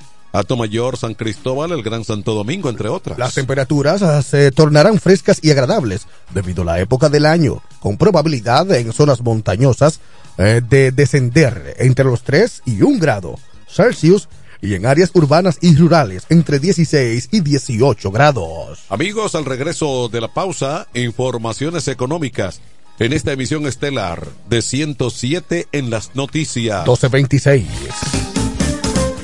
Mayor, 0.56 0.96
San 0.96 1.12
Cristóbal, 1.12 1.72
el 1.72 1.82
Gran 1.82 2.04
Santo 2.04 2.32
Domingo, 2.32 2.70
entre 2.70 2.88
otras. 2.88 3.18
Las 3.18 3.34
temperaturas 3.34 4.00
ah, 4.00 4.22
se 4.22 4.50
tornarán 4.50 4.98
frescas 4.98 5.40
y 5.42 5.50
agradables 5.50 6.06
debido 6.32 6.62
a 6.62 6.64
la 6.64 6.80
época 6.80 7.10
del 7.10 7.26
año, 7.26 7.62
con 7.80 7.98
probabilidad 7.98 8.70
en 8.72 8.94
zonas 8.94 9.20
montañosas 9.20 10.00
eh, 10.38 10.62
de 10.66 10.90
descender 10.90 11.74
entre 11.78 12.06
los 12.06 12.22
3 12.22 12.62
y 12.64 12.80
1 12.80 12.98
grado 12.98 13.36
Celsius 13.68 14.28
y 14.60 14.74
en 14.74 14.86
áreas 14.86 15.10
urbanas 15.14 15.58
y 15.60 15.76
rurales 15.76 16.26
entre 16.28 16.58
16 16.58 17.28
y 17.32 17.40
18 17.40 18.10
grados. 18.10 18.80
Amigos, 18.88 19.34
al 19.34 19.44
regreso 19.44 20.08
de 20.08 20.20
la 20.20 20.28
pausa, 20.28 20.86
informaciones 20.94 21.88
económicas 21.88 22.60
en 22.98 23.12
esta 23.12 23.32
emisión 23.32 23.66
estelar 23.66 24.26
de 24.48 24.62
107 24.62 25.68
en 25.72 25.90
las 25.90 26.14
noticias. 26.14 26.80
1226. 26.80 28.29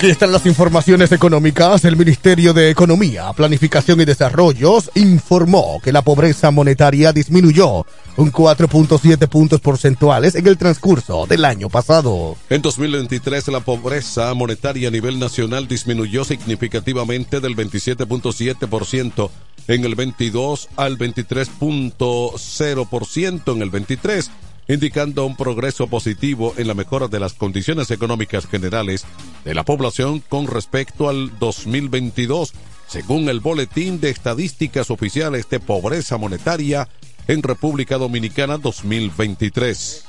Aquí 0.00 0.08
están 0.08 0.32
las 0.32 0.46
informaciones 0.46 1.12
económicas. 1.12 1.84
El 1.84 1.94
Ministerio 1.94 2.54
de 2.54 2.70
Economía, 2.70 3.30
Planificación 3.34 4.00
y 4.00 4.06
Desarrollos 4.06 4.90
informó 4.94 5.78
que 5.84 5.92
la 5.92 6.00
pobreza 6.00 6.50
monetaria 6.50 7.12
disminuyó 7.12 7.84
un 8.16 8.32
4.7 8.32 9.28
puntos 9.28 9.60
porcentuales 9.60 10.36
en 10.36 10.46
el 10.46 10.56
transcurso 10.56 11.26
del 11.26 11.44
año 11.44 11.68
pasado. 11.68 12.38
En 12.48 12.62
2023 12.62 13.48
la 13.48 13.60
pobreza 13.60 14.32
monetaria 14.32 14.88
a 14.88 14.90
nivel 14.90 15.18
nacional 15.18 15.68
disminuyó 15.68 16.24
significativamente 16.24 17.40
del 17.40 17.54
27.7% 17.54 19.30
en 19.68 19.84
el 19.84 19.96
22 19.96 20.70
al 20.76 20.96
23.0% 20.96 23.54
en 23.54 23.60
el 23.60 23.68
23 23.68 24.30
indicando 24.74 25.26
un 25.26 25.36
progreso 25.36 25.88
positivo 25.88 26.54
en 26.56 26.68
la 26.68 26.74
mejora 26.74 27.08
de 27.08 27.18
las 27.18 27.34
condiciones 27.34 27.90
económicas 27.90 28.46
generales 28.46 29.04
de 29.44 29.54
la 29.54 29.64
población 29.64 30.22
con 30.28 30.46
respecto 30.46 31.08
al 31.08 31.38
2022, 31.38 32.52
según 32.86 33.28
el 33.28 33.40
Boletín 33.40 34.00
de 34.00 34.10
Estadísticas 34.10 34.90
Oficiales 34.90 35.48
de 35.48 35.58
Pobreza 35.58 36.18
Monetaria 36.18 36.88
en 37.26 37.42
República 37.42 37.98
Dominicana 37.98 38.58
2023. 38.58 40.04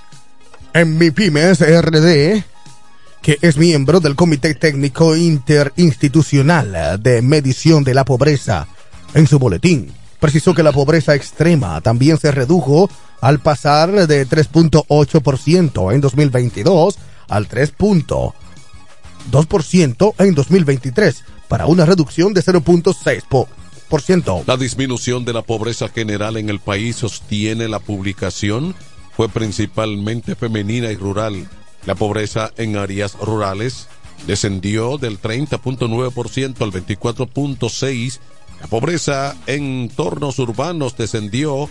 En 0.74 0.97
mi 0.97 1.12
pymes 1.12 1.60
RD, 1.60 2.43
que 3.21 3.38
es 3.41 3.58
miembro 3.58 4.00
del 4.00 4.15
Comité 4.15 4.54
Técnico 4.54 5.15
Interinstitucional 5.15 7.02
de 7.02 7.21
Medición 7.21 7.84
de 7.84 7.93
la 7.93 8.06
Pobreza, 8.06 8.67
en 9.13 9.28
su 9.28 9.39
boletín 9.39 10.00
precisó 10.21 10.53
que 10.53 10.63
la 10.63 10.71
pobreza 10.71 11.15
extrema 11.15 11.81
también 11.81 12.17
se 12.17 12.31
redujo 12.31 12.89
al 13.19 13.39
pasar 13.39 14.07
de 14.07 14.25
3.8% 14.25 15.93
en 15.93 15.99
2022 15.99 16.97
al 17.27 17.49
3.2% 17.49 20.13
en 20.19 20.36
2023, 20.36 21.23
para 21.47 21.65
una 21.65 21.86
reducción 21.86 22.34
de 22.34 22.43
0.6%. 22.43 24.43
La 24.45 24.57
disminución 24.57 25.25
de 25.25 25.34
la 25.34 25.41
pobreza 25.41 25.89
general 25.89 26.38
en 26.38 26.49
el 26.49 26.60
país 26.60 26.97
sostiene 26.97 27.67
la 27.67 27.79
publicación 27.79 28.75
fue 29.15 29.27
principalmente 29.27 30.36
femenina 30.36 30.91
y 30.91 30.95
rural. 30.95 31.49
La 31.86 31.95
pobreza 31.95 32.51
en 32.57 32.77
áreas 32.77 33.15
rurales 33.15 33.88
descendió 34.27 34.97
del 34.97 35.19
30.9% 35.19 36.62
al 36.62 36.71
24.6%. 36.71 38.19
La 38.62 38.67
pobreza 38.67 39.36
en 39.47 39.63
entornos 39.63 40.38
urbanos 40.38 40.95
descendió 40.95 41.67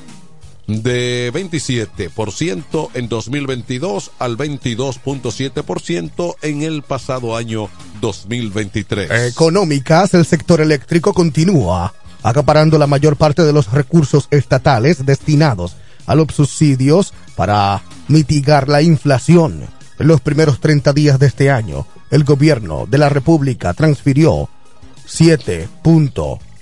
de 0.66 1.32
27% 1.32 2.90
en 2.94 3.08
2022 3.08 4.10
al 4.18 4.36
22.7% 4.36 6.34
en 6.42 6.62
el 6.62 6.82
pasado 6.82 7.36
año 7.36 7.68
2023. 8.00 9.32
Económicas, 9.32 10.14
el 10.14 10.26
sector 10.26 10.60
eléctrico 10.60 11.14
continúa 11.14 11.94
acaparando 12.22 12.76
la 12.76 12.88
mayor 12.88 13.16
parte 13.16 13.44
de 13.44 13.52
los 13.52 13.70
recursos 13.72 14.26
estatales 14.32 15.06
destinados 15.06 15.76
a 16.06 16.16
los 16.16 16.26
subsidios 16.34 17.14
para 17.36 17.82
mitigar 18.08 18.68
la 18.68 18.82
inflación. 18.82 19.62
En 19.98 20.08
los 20.08 20.20
primeros 20.20 20.60
30 20.60 20.92
días 20.92 21.18
de 21.20 21.28
este 21.28 21.50
año, 21.52 21.86
el 22.10 22.24
gobierno 22.24 22.86
de 22.90 22.98
la 22.98 23.08
República 23.08 23.74
transfirió 23.74 24.48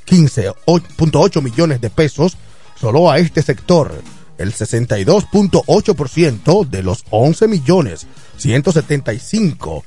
7.15.8 0.09 1.43
millones 1.43 1.81
de 1.81 1.91
pesos 1.91 2.37
solo 2.81 3.11
a 3.11 3.19
este 3.19 3.43
sector, 3.43 4.01
el 4.39 4.55
62.8% 4.55 6.67
de 6.67 6.83
los 6.83 7.05
11 7.11 7.49
millones 7.49 8.07
175 8.37 9.85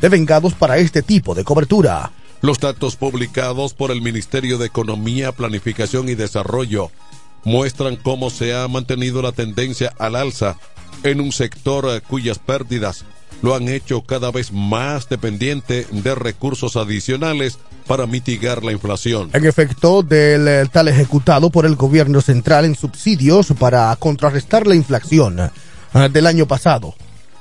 devengados 0.00 0.54
para 0.54 0.78
este 0.78 1.02
tipo 1.02 1.34
de 1.34 1.42
cobertura. 1.44 2.12
Los 2.40 2.58
datos 2.58 2.96
publicados 2.96 3.74
por 3.74 3.90
el 3.90 4.00
Ministerio 4.02 4.58
de 4.58 4.66
Economía, 4.66 5.32
Planificación 5.32 6.08
y 6.08 6.14
Desarrollo 6.14 6.90
muestran 7.44 7.96
cómo 7.96 8.30
se 8.30 8.54
ha 8.54 8.68
mantenido 8.68 9.20
la 9.22 9.32
tendencia 9.32 9.92
al 9.98 10.14
alza 10.16 10.58
en 11.02 11.20
un 11.20 11.32
sector 11.32 11.86
eh, 11.88 12.00
cuyas 12.00 12.38
pérdidas 12.38 13.04
lo 13.42 13.54
han 13.54 13.68
hecho 13.68 14.02
cada 14.02 14.30
vez 14.30 14.52
más 14.52 15.08
dependiente 15.08 15.86
de 15.90 16.14
recursos 16.14 16.76
adicionales 16.76 17.58
para 17.86 18.06
mitigar 18.06 18.64
la 18.64 18.72
inflación. 18.72 19.30
En 19.32 19.44
efecto, 19.44 20.02
del 20.02 20.48
eh, 20.48 20.66
tal 20.72 20.88
ejecutado 20.88 21.50
por 21.50 21.66
el 21.66 21.76
gobierno 21.76 22.20
central 22.20 22.64
en 22.64 22.76
subsidios 22.76 23.52
para 23.58 23.94
contrarrestar 23.96 24.66
la 24.66 24.74
inflación 24.74 25.40
eh, 25.40 26.08
del 26.10 26.26
año 26.26 26.46
pasado. 26.46 26.94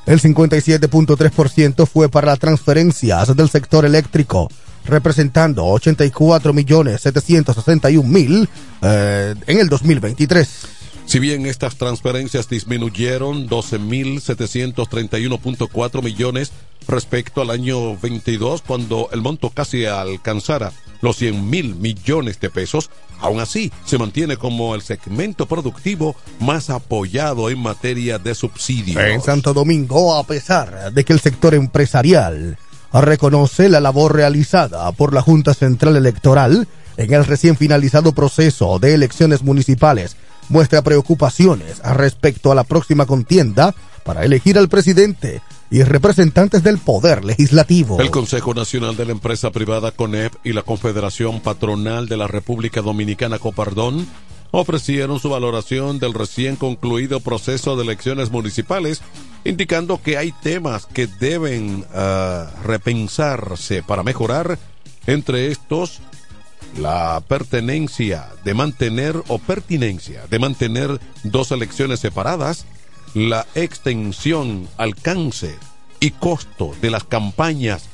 El 0.06 0.20
57.3% 0.20 1.86
fue 1.86 2.10
para 2.10 2.28
las 2.28 2.40
transferencias 2.40 3.36
del 3.36 3.50
sector 3.50 3.86
eléctrico, 3.86 4.50
representando 4.86 5.66
84 5.66 6.52
millones 6.54 7.02
761 7.02 8.10
mil 8.10 8.50
eh, 8.82 9.36
en 9.46 9.60
el 9.60 9.70
2023. 9.70 10.81
Si 11.12 11.20
bien 11.20 11.46
estas 11.46 11.76
transferencias 11.76 12.48
disminuyeron 12.48 13.50
12.731.4 13.50 16.02
millones 16.02 16.54
respecto 16.88 17.42
al 17.42 17.50
año 17.50 17.98
22, 17.98 18.62
cuando 18.62 19.10
el 19.12 19.20
monto 19.20 19.50
casi 19.50 19.86
alcanzara 19.86 20.72
los 21.02 21.18
100 21.18 21.50
mil 21.50 21.76
millones 21.76 22.40
de 22.40 22.50
pesos, 22.50 22.90
aún 23.20 23.42
así 23.42 23.74
se 23.84 23.98
mantiene 23.98 24.38
como 24.38 24.74
el 24.74 24.84
segmento 24.84 25.48
productivo 25.48 26.16
más 26.40 26.70
apoyado 26.70 27.50
en 27.50 27.60
materia 27.60 28.18
de 28.18 28.34
subsidios. 28.34 29.04
En 29.04 29.22
Santo 29.22 29.54
Domingo, 29.54 30.16
a 30.16 30.24
pesar 30.24 30.94
de 30.94 31.04
que 31.04 31.12
el 31.12 31.20
sector 31.20 31.56
empresarial 31.56 32.58
reconoce 32.94 33.68
la 33.68 33.82
labor 33.82 34.16
realizada 34.16 34.90
por 34.94 35.14
la 35.14 35.22
Junta 35.22 35.54
Central 35.56 35.98
Electoral 35.98 36.70
en 36.96 37.14
el 37.14 37.26
recién 37.26 37.58
finalizado 37.58 38.14
proceso 38.14 38.80
de 38.80 38.94
elecciones 38.94 39.44
municipales 39.44 40.16
muestra 40.52 40.82
preocupaciones 40.82 41.80
respecto 41.80 42.52
a 42.52 42.56
la 42.56 42.64
próxima 42.64 43.06
contienda 43.06 43.74
para 44.04 44.26
elegir 44.26 44.58
al 44.58 44.70
presidente 44.70 45.42
y 45.70 45.84
representantes 45.84 46.64
del 46.64 46.78
poder 46.78 47.24
legislativo. 47.24 48.00
El 48.00 48.12
Consejo 48.12 48.54
Nacional 48.54 48.98
de 48.98 49.06
la 49.06 49.14
Empresa 49.14 49.52
Privada 49.52 49.92
CONEP 49.92 50.34
y 50.44 50.54
la 50.54 50.64
Confederación 50.64 51.40
Patronal 51.40 52.08
de 52.08 52.18
la 52.18 52.28
República 52.28 52.82
Dominicana 52.82 53.40
Copardón 53.40 54.06
ofrecieron 54.52 55.20
su 55.20 55.30
valoración 55.30 55.98
del 55.98 56.14
recién 56.14 56.58
concluido 56.58 57.22
proceso 57.22 57.78
de 57.78 57.84
elecciones 57.84 58.32
municipales, 58.32 59.02
indicando 59.46 60.02
que 60.02 60.18
hay 60.18 60.34
temas 60.44 60.86
que 60.86 61.08
deben 61.08 61.86
uh, 61.94 62.66
repensarse 62.66 63.82
para 63.82 64.04
mejorar, 64.04 64.60
entre 65.08 65.48
estos 65.52 66.02
la 66.78 67.22
pertenencia 67.28 68.30
de 68.44 68.54
mantener 68.54 69.22
o 69.28 69.40
pertinencia 69.40 70.24
de 70.30 70.40
mantener 70.40 71.00
dos 71.24 71.52
elecciones 71.52 72.00
separadas, 72.00 72.66
la 73.14 73.46
extensión, 73.56 74.68
alcance 74.78 75.56
y 76.00 76.12
costo 76.12 76.74
de 76.82 76.92
las 76.92 77.04
campañas, 77.04 77.90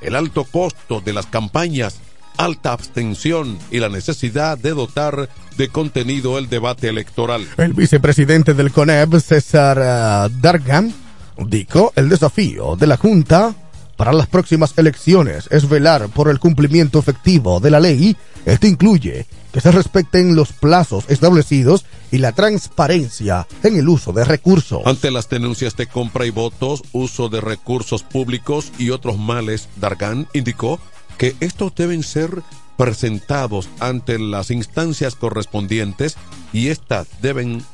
el 0.00 0.14
alto 0.14 0.44
costo 0.44 1.00
de 1.00 1.12
las 1.12 1.26
campañas, 1.26 2.00
alta 2.36 2.72
abstención 2.72 3.58
y 3.70 3.78
la 3.78 3.88
necesidad 3.88 4.56
de 4.56 4.70
dotar 4.70 5.28
de 5.56 5.68
contenido 5.68 6.38
el 6.38 6.48
debate 6.48 6.88
electoral. 6.88 7.46
El 7.56 7.72
vicepresidente 7.72 8.54
del 8.54 8.70
CONEP, 8.70 9.18
César 9.18 9.78
uh, 9.78 10.40
Dargan, 10.40 10.94
dijo 11.36 11.92
el 11.96 12.08
desafío 12.08 12.76
de 12.76 12.86
la 12.86 12.96
Junta 12.96 13.54
para 13.98 14.12
las 14.12 14.28
próximas 14.28 14.72
elecciones 14.78 15.48
es 15.50 15.68
velar 15.68 16.08
por 16.08 16.30
el 16.30 16.38
cumplimiento 16.38 17.00
efectivo 17.00 17.58
de 17.58 17.70
la 17.72 17.80
ley. 17.80 18.16
Esto 18.46 18.68
incluye 18.68 19.26
que 19.52 19.60
se 19.60 19.72
respeten 19.72 20.36
los 20.36 20.52
plazos 20.52 21.04
establecidos 21.08 21.84
y 22.12 22.18
la 22.18 22.30
transparencia 22.30 23.48
en 23.64 23.76
el 23.76 23.88
uso 23.88 24.12
de 24.12 24.24
recursos. 24.24 24.82
Ante 24.86 25.10
las 25.10 25.28
denuncias 25.28 25.76
de 25.76 25.88
compra 25.88 26.26
y 26.26 26.30
votos, 26.30 26.84
uso 26.92 27.28
de 27.28 27.40
recursos 27.40 28.04
públicos 28.04 28.70
y 28.78 28.90
otros 28.90 29.18
males, 29.18 29.68
Dargan 29.74 30.28
indicó 30.32 30.78
que 31.18 31.34
estos 31.40 31.74
deben 31.74 32.04
ser 32.04 32.44
presentados 32.76 33.68
ante 33.80 34.20
las 34.20 34.52
instancias 34.52 35.16
correspondientes 35.16 36.16
y 36.52 36.68
éstas 36.68 37.08
deben 37.20 37.64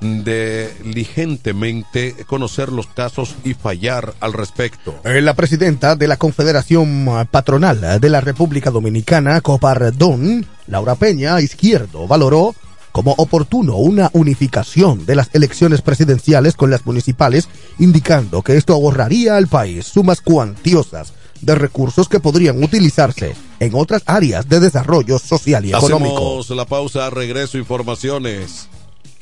diligentemente 0.00 2.14
conocer 2.26 2.70
los 2.70 2.86
casos 2.86 3.34
y 3.44 3.54
fallar 3.54 4.14
al 4.20 4.32
respecto. 4.32 4.94
Eh, 5.04 5.20
la 5.20 5.34
presidenta 5.34 5.96
de 5.96 6.08
la 6.08 6.16
Confederación 6.16 7.26
Patronal 7.30 8.00
de 8.00 8.08
la 8.08 8.20
República 8.20 8.70
Dominicana, 8.70 9.40
Copardón, 9.40 10.46
Laura 10.66 10.94
Peña 10.94 11.40
Izquierdo, 11.40 12.06
valoró 12.06 12.54
como 12.92 13.12
oportuno 13.12 13.76
una 13.76 14.10
unificación 14.12 15.06
de 15.06 15.14
las 15.14 15.34
elecciones 15.34 15.82
presidenciales 15.82 16.56
con 16.56 16.70
las 16.70 16.86
municipales, 16.86 17.48
indicando 17.78 18.42
que 18.42 18.56
esto 18.56 18.72
ahorraría 18.72 19.36
al 19.36 19.46
país 19.46 19.86
sumas 19.86 20.20
cuantiosas 20.20 21.12
de 21.40 21.54
recursos 21.54 22.08
que 22.08 22.18
podrían 22.18 22.62
utilizarse 22.62 23.36
en 23.60 23.72
otras 23.74 24.02
áreas 24.06 24.48
de 24.48 24.58
desarrollo 24.58 25.18
social 25.18 25.64
y 25.64 25.70
económico. 25.70 26.40
Hacemos 26.40 26.50
la 26.50 26.64
pausa, 26.64 27.10
regreso 27.10 27.58
informaciones 27.58 28.68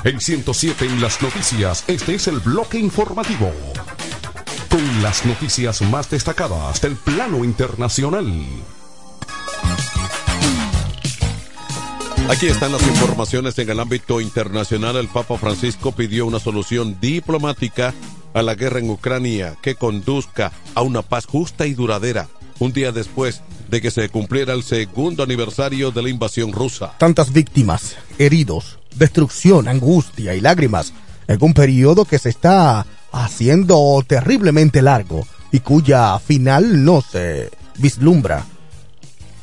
En 0.03 0.19
107 0.19 0.85
en 0.85 0.99
las 0.99 1.21
noticias, 1.21 1.83
este 1.87 2.15
es 2.15 2.27
el 2.27 2.39
bloque 2.39 2.79
informativo. 2.79 3.51
Con 4.69 5.03
las 5.03 5.23
noticias 5.25 5.83
más 5.83 6.09
destacadas 6.09 6.81
del 6.81 6.95
plano 6.95 7.43
internacional. 7.43 8.25
Aquí 12.29 12.47
están 12.47 12.71
las 12.71 12.81
informaciones 12.87 13.59
en 13.59 13.69
el 13.69 13.79
ámbito 13.79 14.19
internacional. 14.21 14.95
El 14.95 15.09
Papa 15.09 15.37
Francisco 15.37 15.91
pidió 15.91 16.25
una 16.25 16.39
solución 16.39 16.97
diplomática 17.01 17.93
a 18.33 18.41
la 18.41 18.55
guerra 18.55 18.79
en 18.79 18.89
Ucrania 18.89 19.55
que 19.61 19.75
conduzca 19.75 20.51
a 20.75 20.81
una 20.81 21.01
paz 21.01 21.25
justa 21.25 21.65
y 21.67 21.73
duradera, 21.73 22.27
un 22.59 22.73
día 22.73 22.91
después 22.91 23.41
de 23.69 23.81
que 23.81 23.91
se 23.91 24.09
cumpliera 24.09 24.53
el 24.53 24.63
segundo 24.63 25.23
aniversario 25.23 25.91
de 25.91 26.03
la 26.03 26.09
invasión 26.09 26.51
rusa. 26.51 26.93
Tantas 26.97 27.31
víctimas, 27.33 27.95
heridos, 28.17 28.79
destrucción, 28.95 29.67
angustia 29.67 30.35
y 30.35 30.41
lágrimas 30.41 30.93
en 31.27 31.37
un 31.41 31.53
periodo 31.53 32.05
que 32.05 32.19
se 32.19 32.29
está 32.29 32.85
haciendo 33.11 34.03
terriblemente 34.07 34.81
largo 34.81 35.25
y 35.51 35.59
cuya 35.59 36.17
final 36.19 36.83
no 36.83 37.01
se 37.01 37.49
vislumbra. 37.77 38.45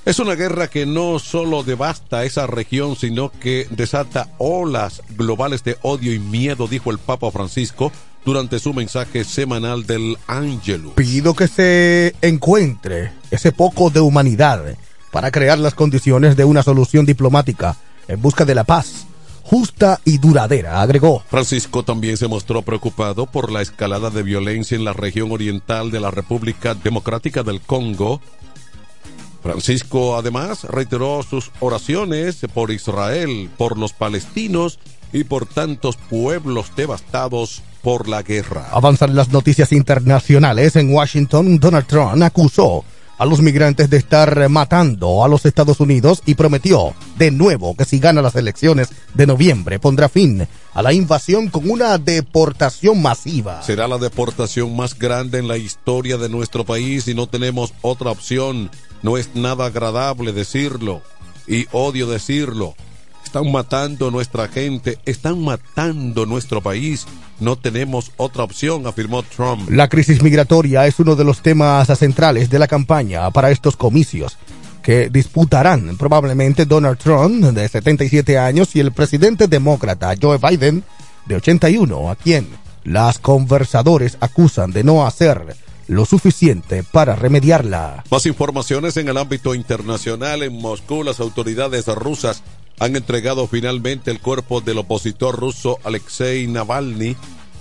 Es 0.05 0.19
una 0.21 0.37
guerra 0.37 0.69
que 0.69 0.87
no 0.87 1.19
solo 1.19 1.63
devasta 1.63 2.25
esa 2.25 2.47
región, 2.47 2.97
sino 2.97 3.31
que 3.31 3.67
desata 3.71 4.29
olas 4.39 5.03
globales 5.11 5.65
de 5.65 5.77
odio 5.83 6.15
y 6.15 6.19
miedo, 6.19 6.67
dijo 6.67 6.91
el 6.91 6.99
Papa 6.99 7.31
Francisco 7.31 7.93
durante 8.29 8.59
su 8.59 8.75
mensaje 8.75 9.25
semanal 9.25 9.87
del 9.87 10.19
Angelus. 10.27 10.93
Pido 10.93 11.33
que 11.33 11.49
se 11.49 12.15
encuentre 12.21 13.11
ese 13.31 13.53
poco 13.53 13.89
de 13.89 14.01
humanidad 14.01 14.77
para 15.11 15.31
crear 15.31 15.59
las 15.59 15.73
condiciones 15.73 16.37
de 16.37 16.45
una 16.45 16.63
solución 16.63 17.07
diplomática 17.07 17.79
en 18.07 18.21
busca 18.21 18.45
de 18.45 18.55
la 18.55 18.65
paz 18.65 19.07
justa 19.45 19.99
y 20.05 20.19
duradera, 20.19 20.83
agregó. 20.83 21.23
Francisco 21.31 21.83
también 21.85 22.19
se 22.19 22.29
mostró 22.29 22.61
preocupado 22.61 23.25
por 23.25 23.51
la 23.51 23.63
escalada 23.63 24.11
de 24.11 24.23
violencia 24.23 24.77
en 24.77 24.85
la 24.85 24.93
región 24.93 25.33
oriental 25.33 25.91
de 25.91 26.01
la 26.01 26.11
República 26.11 26.75
Democrática 26.75 27.43
del 27.43 27.63
Congo. 27.63 28.21
Francisco 29.43 30.19
además 30.19 30.65
reiteró 30.65 31.23
sus 31.23 31.51
oraciones 31.61 32.41
por 32.53 32.71
Israel, 32.73 33.49
por 33.57 33.79
los 33.79 33.95
palestinos 33.95 34.79
y 35.15 35.25
por 35.25 35.47
tantos 35.47 35.97
pueblos 35.97 36.73
devastados 36.77 37.63
por 37.89 38.07
la 38.07 38.23
guerra. 38.23 38.69
Avanzan 38.71 39.17
las 39.17 39.31
noticias 39.31 39.73
internacionales. 39.73 40.77
En 40.77 40.93
Washington, 40.93 41.59
Donald 41.59 41.87
Trump 41.87 42.23
acusó 42.23 42.85
a 43.17 43.25
los 43.25 43.41
migrantes 43.41 43.89
de 43.89 43.97
estar 43.97 44.47
matando 44.51 45.25
a 45.25 45.29
los 45.29 45.47
Estados 45.47 45.81
Unidos 45.81 46.23
y 46.27 46.35
prometió 46.35 46.93
de 47.17 47.31
nuevo 47.31 47.75
que 47.75 47.87
si 47.87 47.99
gana 47.99 48.21
las 48.21 48.37
elecciones 48.37 48.91
de 49.15 49.27
noviembre 49.27 49.79
pondrá 49.79 50.11
fin 50.11 50.47
a 50.75 50.83
la 50.83 50.93
invasión 50.93 51.49
con 51.49 51.71
una 51.71 51.97
deportación 51.97 53.01
masiva. 53.01 53.63
Será 53.63 53.89
la 53.89 53.97
deportación 53.97 54.77
más 54.77 54.99
grande 54.99 55.39
en 55.39 55.49
la 55.49 55.57
historia 55.57 56.19
de 56.19 56.29
nuestro 56.29 56.67
país 56.67 57.09
y 57.09 57.15
no 57.15 57.27
tenemos 57.27 57.73
otra 57.81 58.11
opción. 58.11 58.71
No 59.03 59.17
es 59.17 59.35
nada 59.35 59.65
agradable 59.65 60.35
decirlo 60.35 61.01
y 61.47 61.67
odio 61.73 62.07
decirlo. 62.07 62.75
Están 63.29 63.53
matando 63.53 64.11
nuestra 64.11 64.49
gente, 64.49 64.99
están 65.05 65.45
matando 65.45 66.25
nuestro 66.25 66.63
país. 66.63 67.07
No 67.41 67.57
tenemos 67.57 68.11
otra 68.17 68.43
opción, 68.43 68.87
afirmó 68.87 69.23
Trump. 69.23 69.69
La 69.69 69.91
crisis 69.91 70.23
migratoria 70.23 70.87
es 70.87 70.99
uno 70.99 71.15
de 71.15 71.25
los 71.25 71.43
temas 71.43 71.87
centrales 71.99 72.49
de 72.49 72.59
la 72.59 72.67
campaña 72.67 73.31
para 73.31 73.51
estos 73.51 73.77
comicios, 73.77 74.39
que 74.83 75.11
disputarán 75.11 75.99
probablemente 75.99 76.65
Donald 76.65 76.97
Trump, 76.97 77.45
de 77.45 77.69
77 77.69 78.39
años, 78.39 78.75
y 78.75 78.81
el 78.81 78.93
presidente 78.93 79.47
demócrata 79.47 80.15
Joe 80.19 80.39
Biden, 80.39 80.83
de 81.27 81.37
81, 81.37 82.11
a 82.11 82.17
quien 82.17 82.49
las 82.85 83.19
conversadores 83.19 84.17
acusan 84.21 84.71
de 84.71 84.85
no 84.85 85.07
hacer 85.07 85.55
lo 85.89 86.05
suficiente 86.05 86.85
para 86.85 87.17
remediarla. 87.17 88.05
Más 88.11 88.27
informaciones 88.27 88.97
en 88.97 89.09
el 89.09 89.17
ámbito 89.17 89.55
internacional. 89.55 90.43
En 90.43 90.61
Moscú, 90.61 91.03
las 91.03 91.19
autoridades 91.19 91.87
rusas 91.87 92.43
han 92.79 92.97
entregado 92.97 93.47
finalmente 93.47 94.11
el 94.11 94.21
cuerpo 94.21 94.61
del 94.61 94.79
opositor 94.79 95.39
ruso 95.39 95.79
Alexei 95.85 96.47
Navalny 96.47 97.17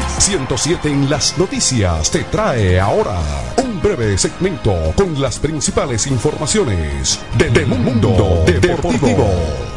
107 0.21 0.87
en 0.87 1.09
las 1.09 1.35
noticias 1.39 2.11
te 2.11 2.23
trae 2.25 2.79
ahora 2.79 3.19
un 3.57 3.81
breve 3.81 4.19
segmento 4.19 4.93
con 4.95 5.19
las 5.19 5.39
principales 5.39 6.05
informaciones 6.05 7.19
del 7.39 7.65
mundo 7.65 8.43
deportivo. 8.45 9.70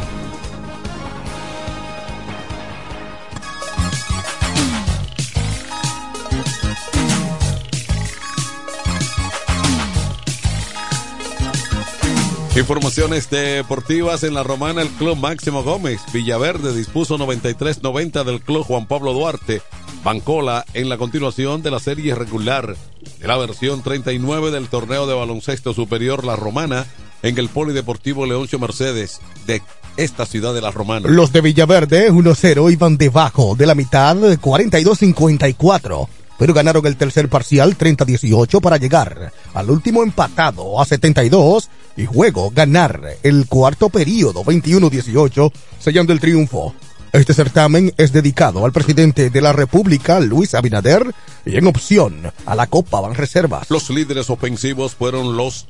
Informaciones 12.55 13.29
deportivas 13.29 14.23
en 14.23 14.33
la 14.33 14.41
romana, 14.41 14.81
el 14.81 14.87
Club 14.87 15.17
Máximo 15.17 15.61
Gómez. 15.61 15.99
Villaverde 16.13 16.73
dispuso 16.73 17.17
93-90 17.17 18.23
del 18.23 18.39
Club 18.39 18.63
Juan 18.63 18.87
Pablo 18.87 19.11
Duarte. 19.11 19.61
Bancola 20.05 20.63
en 20.73 20.87
la 20.87 20.97
continuación 20.97 21.61
de 21.61 21.71
la 21.71 21.79
serie 21.79 22.15
regular 22.15 22.77
de 23.19 23.27
la 23.27 23.37
versión 23.37 23.83
39 23.83 24.51
del 24.51 24.69
torneo 24.69 25.05
de 25.05 25.13
baloncesto 25.13 25.73
superior 25.73 26.23
La 26.23 26.37
Romana 26.37 26.85
en 27.23 27.37
el 27.37 27.49
Polideportivo 27.49 28.25
Leoncio 28.25 28.57
Mercedes 28.57 29.19
de 29.45 29.61
esta 29.97 30.25
ciudad 30.25 30.53
de 30.53 30.61
La 30.61 30.71
Romana. 30.71 31.09
Los 31.09 31.33
de 31.33 31.41
Villaverde 31.41 32.09
1-0 32.09 32.71
iban 32.71 32.97
debajo 32.97 33.55
de 33.57 33.65
la 33.65 33.75
mitad 33.75 34.15
42-54, 34.15 36.07
pero 36.37 36.53
ganaron 36.53 36.85
el 36.85 36.97
tercer 36.97 37.29
parcial 37.29 37.77
30-18 37.77 38.61
para 38.61 38.77
llegar 38.77 39.31
al 39.53 39.69
último 39.69 40.03
empatado 40.03 40.81
a 40.81 40.85
72 40.85 41.69
y 41.97 42.03
luego 42.03 42.51
ganar 42.51 43.01
el 43.23 43.47
cuarto 43.47 43.89
periodo 43.89 44.43
21-18 44.43 45.51
sellando 45.79 46.13
el 46.13 46.19
triunfo. 46.19 46.73
Este 47.13 47.33
certamen 47.33 47.93
es 47.95 48.11
dedicado 48.11 48.65
al 48.65 48.73
presidente 48.73 49.29
de 49.29 49.41
la 49.41 49.53
República, 49.53 50.19
Luis 50.19 50.53
Abinader, 50.53 51.13
y 51.45 51.55
en 51.55 51.65
opción 51.65 52.33
a 52.45 52.55
la 52.55 52.67
Copa 52.67 52.99
Banreservas. 52.99 53.69
Los 53.69 53.89
líderes 53.89 54.29
ofensivos 54.29 54.95
fueron 54.95 55.37
los 55.37 55.67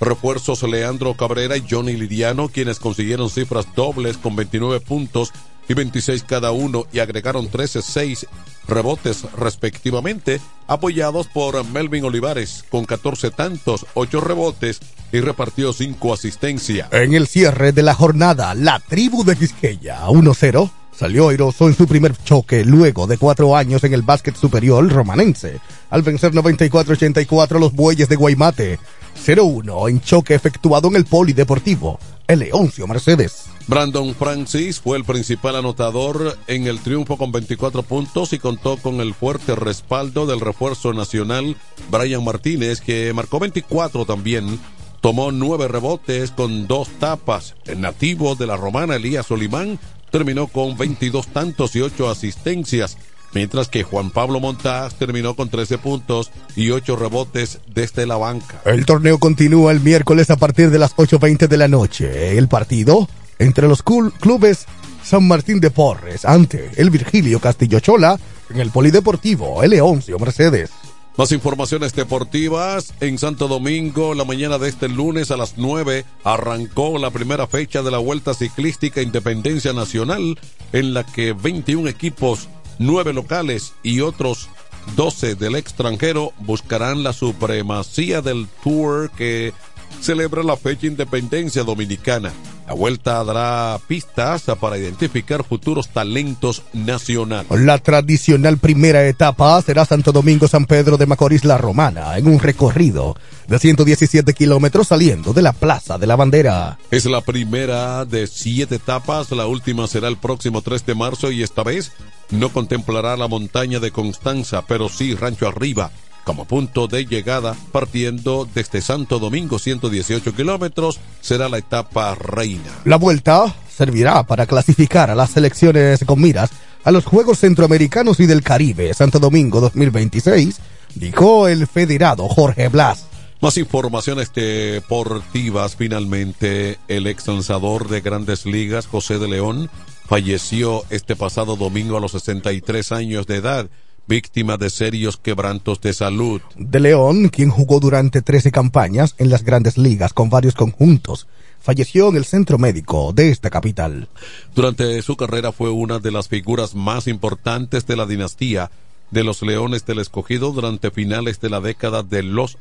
refuerzos 0.00 0.64
Leandro 0.64 1.14
Cabrera 1.14 1.56
y 1.56 1.64
Johnny 1.68 1.92
Lidiano, 1.92 2.48
quienes 2.48 2.80
consiguieron 2.80 3.30
cifras 3.30 3.66
dobles 3.76 4.16
con 4.16 4.34
29 4.34 4.80
puntos 4.80 5.32
y 5.68 5.74
26 5.74 6.24
cada 6.24 6.50
uno 6.50 6.86
y 6.92 6.98
agregaron 6.98 7.50
13-6 7.50 8.26
rebotes 8.66 9.24
respectivamente, 9.36 10.40
apoyados 10.66 11.26
por 11.28 11.64
Melvin 11.66 12.04
Olivares 12.04 12.64
con 12.70 12.84
14 12.84 13.30
tantos, 13.30 13.86
8 13.94 14.20
rebotes 14.20 14.80
y 15.12 15.20
repartió 15.20 15.72
5 15.72 16.12
asistencias. 16.12 16.92
En 16.92 17.14
el 17.14 17.26
cierre 17.26 17.72
de 17.72 17.82
la 17.82 17.94
jornada, 17.94 18.54
la 18.54 18.78
tribu 18.80 19.24
de 19.24 19.36
Quisqueya 19.36 20.06
1-0 20.06 20.70
salió 20.98 21.28
airoso 21.28 21.68
en 21.68 21.76
su 21.76 21.86
primer 21.86 22.16
choque 22.24 22.64
luego 22.64 23.06
de 23.06 23.18
cuatro 23.18 23.56
años 23.56 23.84
en 23.84 23.94
el 23.94 24.02
básquet 24.02 24.36
superior 24.36 24.86
romanense, 24.88 25.60
al 25.90 26.02
vencer 26.02 26.32
94-84 26.32 27.60
los 27.60 27.72
bueyes 27.72 28.08
de 28.08 28.16
Guaymate, 28.16 28.80
0-1 29.24 29.90
en 29.90 30.00
choque 30.00 30.34
efectuado 30.34 30.88
en 30.88 30.96
el 30.96 31.04
polideportivo, 31.04 32.00
el 32.26 32.40
Leoncio 32.40 32.86
Mercedes. 32.88 33.44
Brandon 33.68 34.14
Francis 34.14 34.80
fue 34.80 34.96
el 34.96 35.04
principal 35.04 35.54
anotador 35.54 36.38
en 36.46 36.66
el 36.66 36.80
triunfo 36.80 37.18
con 37.18 37.32
24 37.32 37.82
puntos 37.82 38.32
y 38.32 38.38
contó 38.38 38.78
con 38.78 39.02
el 39.02 39.12
fuerte 39.12 39.54
respaldo 39.54 40.24
del 40.24 40.40
refuerzo 40.40 40.94
nacional 40.94 41.54
Brian 41.90 42.24
Martínez, 42.24 42.80
que 42.80 43.12
marcó 43.12 43.38
24 43.38 44.06
también. 44.06 44.58
Tomó 45.02 45.32
nueve 45.32 45.68
rebotes 45.68 46.30
con 46.30 46.66
dos 46.66 46.88
tapas. 46.98 47.56
El 47.66 47.82
nativo 47.82 48.36
de 48.36 48.46
la 48.46 48.56
romana 48.56 48.96
Elías 48.96 49.30
Olimán 49.30 49.78
terminó 50.10 50.46
con 50.46 50.78
22 50.78 51.26
tantos 51.26 51.76
y 51.76 51.82
8 51.82 52.08
asistencias, 52.08 52.96
mientras 53.34 53.68
que 53.68 53.82
Juan 53.82 54.10
Pablo 54.10 54.40
Montaz 54.40 54.94
terminó 54.94 55.36
con 55.36 55.50
13 55.50 55.76
puntos 55.76 56.30
y 56.56 56.70
8 56.70 56.96
rebotes 56.96 57.60
desde 57.66 58.06
la 58.06 58.16
banca. 58.16 58.62
El 58.64 58.86
torneo 58.86 59.18
continúa 59.18 59.72
el 59.72 59.80
miércoles 59.80 60.30
a 60.30 60.36
partir 60.36 60.70
de 60.70 60.78
las 60.78 60.96
8.20 60.96 61.48
de 61.48 61.56
la 61.58 61.68
noche. 61.68 62.38
El 62.38 62.48
partido 62.48 63.06
entre 63.38 63.68
los 63.68 63.82
clubes 63.82 64.66
San 65.02 65.26
Martín 65.26 65.60
de 65.60 65.70
Porres 65.70 66.24
ante 66.24 66.70
el 66.76 66.90
Virgilio 66.90 67.40
Castillo 67.40 67.80
Chola 67.80 68.18
en 68.50 68.60
el 68.60 68.70
Polideportivo 68.70 69.62
El 69.62 69.70
Leoncio 69.70 70.18
Mercedes. 70.18 70.70
Más 71.18 71.32
informaciones 71.32 71.94
deportivas. 71.94 72.94
En 73.00 73.18
Santo 73.18 73.48
Domingo, 73.48 74.14
la 74.14 74.24
mañana 74.24 74.56
de 74.56 74.68
este 74.68 74.88
lunes 74.88 75.32
a 75.32 75.36
las 75.36 75.54
9, 75.56 76.04
arrancó 76.22 76.96
la 76.96 77.10
primera 77.10 77.48
fecha 77.48 77.82
de 77.82 77.90
la 77.90 77.98
Vuelta 77.98 78.34
Ciclística 78.34 79.02
Independencia 79.02 79.72
Nacional, 79.72 80.38
en 80.72 80.94
la 80.94 81.04
que 81.04 81.32
21 81.32 81.88
equipos, 81.88 82.48
9 82.78 83.14
locales 83.14 83.72
y 83.82 84.00
otros 84.00 84.48
12 84.94 85.34
del 85.34 85.56
extranjero 85.56 86.32
buscarán 86.38 87.02
la 87.02 87.12
supremacía 87.12 88.22
del 88.22 88.46
Tour 88.62 89.10
que 89.10 89.52
celebra 90.00 90.44
la 90.44 90.56
fecha 90.56 90.86
Independencia 90.86 91.64
Dominicana. 91.64 92.32
La 92.68 92.74
vuelta 92.74 93.24
dará 93.24 93.80
pistas 93.88 94.42
para 94.60 94.76
identificar 94.76 95.42
futuros 95.42 95.88
talentos 95.88 96.62
nacionales. 96.74 97.50
La 97.50 97.78
tradicional 97.78 98.58
primera 98.58 99.06
etapa 99.06 99.62
será 99.62 99.86
Santo 99.86 100.12
Domingo 100.12 100.46
San 100.48 100.66
Pedro 100.66 100.98
de 100.98 101.06
Macorís 101.06 101.46
La 101.46 101.56
Romana, 101.56 102.18
en 102.18 102.26
un 102.26 102.38
recorrido 102.38 103.16
de 103.46 103.58
117 103.58 104.34
kilómetros 104.34 104.88
saliendo 104.88 105.32
de 105.32 105.40
la 105.40 105.54
Plaza 105.54 105.96
de 105.96 106.06
la 106.06 106.16
Bandera. 106.16 106.78
Es 106.90 107.06
la 107.06 107.22
primera 107.22 108.04
de 108.04 108.26
siete 108.26 108.74
etapas, 108.74 109.30
la 109.30 109.46
última 109.46 109.86
será 109.86 110.08
el 110.08 110.18
próximo 110.18 110.60
3 110.60 110.84
de 110.84 110.94
marzo 110.94 111.30
y 111.30 111.42
esta 111.42 111.62
vez 111.62 111.92
no 112.28 112.50
contemplará 112.50 113.16
la 113.16 113.28
montaña 113.28 113.80
de 113.80 113.92
Constanza, 113.92 114.66
pero 114.68 114.90
sí 114.90 115.14
Rancho 115.14 115.48
Arriba, 115.48 115.90
como 116.28 116.44
punto 116.44 116.88
de 116.88 117.06
llegada, 117.06 117.56
partiendo 117.72 118.46
desde 118.54 118.82
Santo 118.82 119.18
Domingo 119.18 119.58
118 119.58 120.34
kilómetros, 120.34 121.00
será 121.22 121.48
la 121.48 121.56
etapa 121.56 122.14
reina. 122.16 122.70
La 122.84 122.96
vuelta 122.96 123.56
servirá 123.74 124.24
para 124.24 124.44
clasificar 124.44 125.10
a 125.10 125.14
las 125.14 125.30
selecciones 125.30 126.04
con 126.04 126.20
miras 126.20 126.50
a 126.84 126.90
los 126.90 127.06
Juegos 127.06 127.38
Centroamericanos 127.38 128.20
y 128.20 128.26
del 128.26 128.42
Caribe 128.42 128.92
Santo 128.92 129.18
Domingo 129.18 129.62
2026, 129.62 130.60
dijo 130.96 131.48
el 131.48 131.66
federado 131.66 132.28
Jorge 132.28 132.68
Blas. 132.68 133.06
Más 133.40 133.56
informaciones 133.56 134.30
deportivas. 134.34 135.76
Finalmente, 135.76 136.78
el 136.88 137.06
ex 137.06 137.26
lanzador 137.26 137.88
de 137.88 138.02
grandes 138.02 138.44
ligas, 138.44 138.86
José 138.86 139.18
de 139.18 139.28
León, 139.28 139.70
falleció 140.06 140.84
este 140.90 141.16
pasado 141.16 141.56
domingo 141.56 141.96
a 141.96 142.00
los 142.00 142.12
63 142.12 142.92
años 142.92 143.26
de 143.26 143.36
edad 143.36 143.70
víctima 144.08 144.56
de 144.56 144.70
serios 144.70 145.16
quebrantos 145.16 145.80
de 145.80 145.92
salud. 145.92 146.40
De 146.56 146.80
León, 146.80 147.28
quien 147.28 147.50
jugó 147.50 147.78
durante 147.78 148.22
13 148.22 148.50
campañas 148.50 149.14
en 149.18 149.30
las 149.30 149.44
grandes 149.44 149.78
ligas 149.78 150.12
con 150.12 150.30
varios 150.30 150.54
conjuntos, 150.54 151.28
falleció 151.60 152.08
en 152.08 152.16
el 152.16 152.24
centro 152.24 152.58
médico 152.58 153.12
de 153.12 153.30
esta 153.30 153.50
capital. 153.50 154.08
Durante 154.54 155.00
su 155.02 155.16
carrera 155.16 155.52
fue 155.52 155.70
una 155.70 155.98
de 155.98 156.10
las 156.10 156.28
figuras 156.28 156.74
más 156.74 157.06
importantes 157.06 157.86
de 157.86 157.96
la 157.96 158.06
dinastía 158.06 158.70
de 159.10 159.24
los 159.24 159.42
Leones 159.42 159.86
del 159.86 160.00
Escogido 160.00 160.52
durante 160.52 160.90
finales 160.90 161.40
de 161.40 161.50
la 161.50 161.60
década 161.60 162.02
de 162.02 162.22
los 162.22 162.58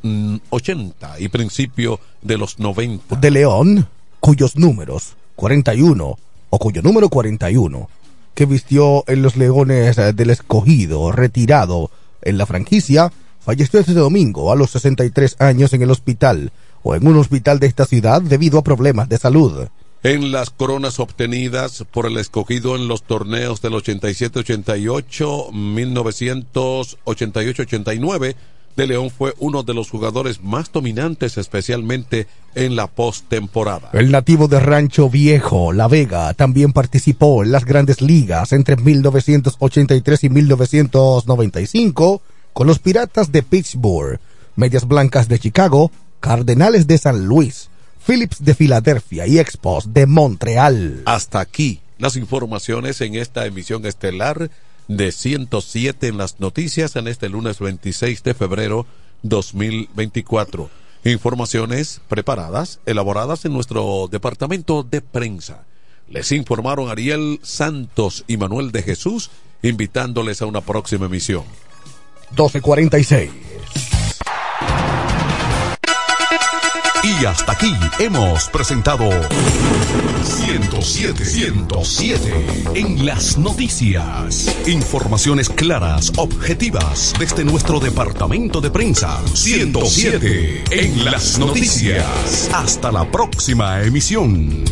80 0.49 1.19
y 1.19 1.29
principio 1.29 1.99
de 2.21 2.37
los 2.37 2.59
90. 2.59 3.15
De 3.15 3.31
León, 3.31 3.87
cuyos 4.19 4.55
números 4.55 5.15
41 5.35 6.17
o 6.49 6.59
cuyo 6.59 6.81
número 6.81 7.09
41 7.09 7.89
que 8.38 8.45
vistió 8.45 9.03
en 9.07 9.23
los 9.23 9.35
Leones 9.35 9.95
del 9.95 10.29
Escogido, 10.29 11.11
retirado 11.11 11.89
en 12.21 12.38
la 12.38 12.45
franquicia, 12.45 13.11
falleció 13.39 13.79
este 13.79 13.95
domingo 13.95 14.51
a 14.51 14.55
los 14.55 14.69
63 14.69 15.38
años 15.39 15.73
en 15.73 15.81
el 15.81 15.89
hospital 15.89 16.51
o 16.83 16.93
en 16.93 17.07
un 17.07 17.17
hospital 17.17 17.59
de 17.59 17.65
esta 17.65 17.88
ciudad 17.88 18.21
debido 18.21 18.59
a 18.59 18.63
problemas 18.63 19.09
de 19.09 19.17
salud. 19.17 19.69
En 20.03 20.31
las 20.31 20.51
coronas 20.51 20.99
obtenidas 20.99 21.83
por 21.89 22.05
el 22.05 22.17
escogido 22.17 22.75
en 22.75 22.88
los 22.88 23.01
torneos 23.01 23.59
del 23.63 23.73
87-88, 23.73 25.49
1988-89, 25.49 28.35
de 28.78 28.88
León 28.88 29.09
fue 29.09 29.34
uno 29.39 29.63
de 29.63 29.73
los 29.73 29.89
jugadores 29.89 30.41
más 30.41 30.71
dominantes, 30.71 31.38
especialmente 31.38 32.28
en 32.55 32.78
la 32.78 32.88
postemporada. 32.88 33.89
El 33.91 34.11
nativo 34.11 34.47
de 34.47 34.59
Rancho 34.59 35.09
Viejo, 35.09 35.73
La 35.73 35.88
Vega, 35.89 36.34
también 36.36 36.71
participó 36.71 37.43
en 37.43 37.51
las 37.51 37.65
grandes 37.65 38.01
ligas 38.01 38.53
entre 38.53 38.78
1983 38.78 40.23
y 40.23 40.30
1995 40.30 42.21
con 42.53 42.67
los 42.67 42.80
Piratas 42.80 43.32
de 43.32 43.43
Pittsburgh, 43.43 44.19
Medias 44.55 44.88
Blancas 44.88 45.28
de 45.28 45.39
Chicago, 45.39 45.91
Cardenales 46.19 46.88
de 46.88 46.97
San 46.99 47.25
Luis, 47.25 47.69
Phillips 48.05 48.45
de 48.45 48.53
Filadelfia 48.53 49.28
y 49.28 49.39
Expos 49.39 49.91
de 49.93 50.05
Montreal. 50.05 51.01
Hasta 51.05 51.39
aquí 51.39 51.82
las 51.97 52.15
informaciones 52.15 53.01
en 53.01 53.15
esta 53.15 53.45
emisión 53.47 53.86
estelar 53.86 54.51
de 54.88 55.11
107 55.11 56.07
en 56.07 56.17
las 56.17 56.39
noticias 56.39 56.95
en 56.95 57.07
este 57.07 57.29
lunes 57.29 57.59
26 57.59 58.23
de 58.23 58.33
febrero 58.33 58.85
2024. 59.23 60.69
Informaciones 61.03 62.01
preparadas, 62.07 62.79
elaboradas 62.85 63.45
en 63.45 63.53
nuestro 63.53 64.07
departamento 64.11 64.83
de 64.83 65.01
prensa. 65.01 65.63
Les 66.09 66.31
informaron 66.31 66.89
Ariel 66.89 67.39
Santos 67.43 68.23
y 68.27 68.38
Manuel 68.38 68.71
de 68.71 68.83
Jesús, 68.83 69.29
invitándoles 69.61 70.41
a 70.41 70.45
una 70.45 70.61
próxima 70.61 71.05
emisión. 71.05 71.43
1246. 72.31 73.31
Y 77.03 77.25
hasta 77.25 77.53
aquí 77.53 77.73
hemos 77.99 78.49
presentado 78.49 79.09
107, 80.28 81.23
107 81.23 82.45
en 82.75 83.05
las 83.05 83.38
noticias. 83.38 84.55
Informaciones 84.67 85.49
claras, 85.49 86.11
objetivas 86.17 87.13
desde 87.17 87.45
nuestro 87.45 87.80
departamento 87.80 88.59
de 88.59 88.69
prensa. 88.69 89.19
107 89.34 90.63
en 90.71 91.05
las 91.05 91.39
noticias. 91.39 92.49
Hasta 92.53 92.91
la 92.91 93.09
próxima 93.09 93.82
emisión. 93.84 94.65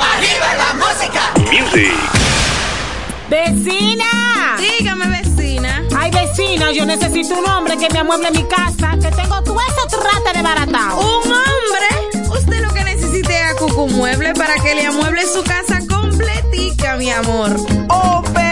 ¡Arriba 0.00 0.54
la 0.56 0.74
música! 0.74 1.32
Music. 1.52 1.92
¡Vecina! 3.30 4.56
Dígame, 4.58 5.06
vecina. 5.06 5.41
Ay, 6.02 6.10
vecina, 6.10 6.72
yo 6.72 6.84
necesito 6.84 7.38
un 7.38 7.48
hombre 7.48 7.76
que 7.76 7.88
me 7.90 8.00
amueble 8.00 8.32
mi 8.32 8.42
casa, 8.42 8.98
que 9.00 9.08
tengo 9.14 9.40
todo 9.44 9.56
eso 9.60 10.00
trata 10.00 10.32
de 10.36 10.42
baratado. 10.42 10.98
¿Un 10.98 11.32
hombre? 11.32 12.28
Usted 12.28 12.60
lo 12.60 12.74
que 12.74 12.82
necesite 12.82 13.32
es 13.32 13.52
a 13.52 13.54
Cucu 13.54 13.86
Mueble 13.86 14.34
para 14.34 14.56
que 14.56 14.74
le 14.74 14.86
amueble 14.86 15.22
su 15.26 15.44
casa 15.44 15.78
completica, 15.88 16.96
mi 16.96 17.08
amor. 17.08 17.54
Oh, 17.88 18.20
pero 18.34 18.51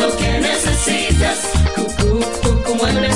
Lo 0.00 0.16
que 0.16 0.40
necesitas. 0.40 1.38
Cucu, 1.74 2.20
Cucu 2.42 2.74
Muebles 2.74 3.15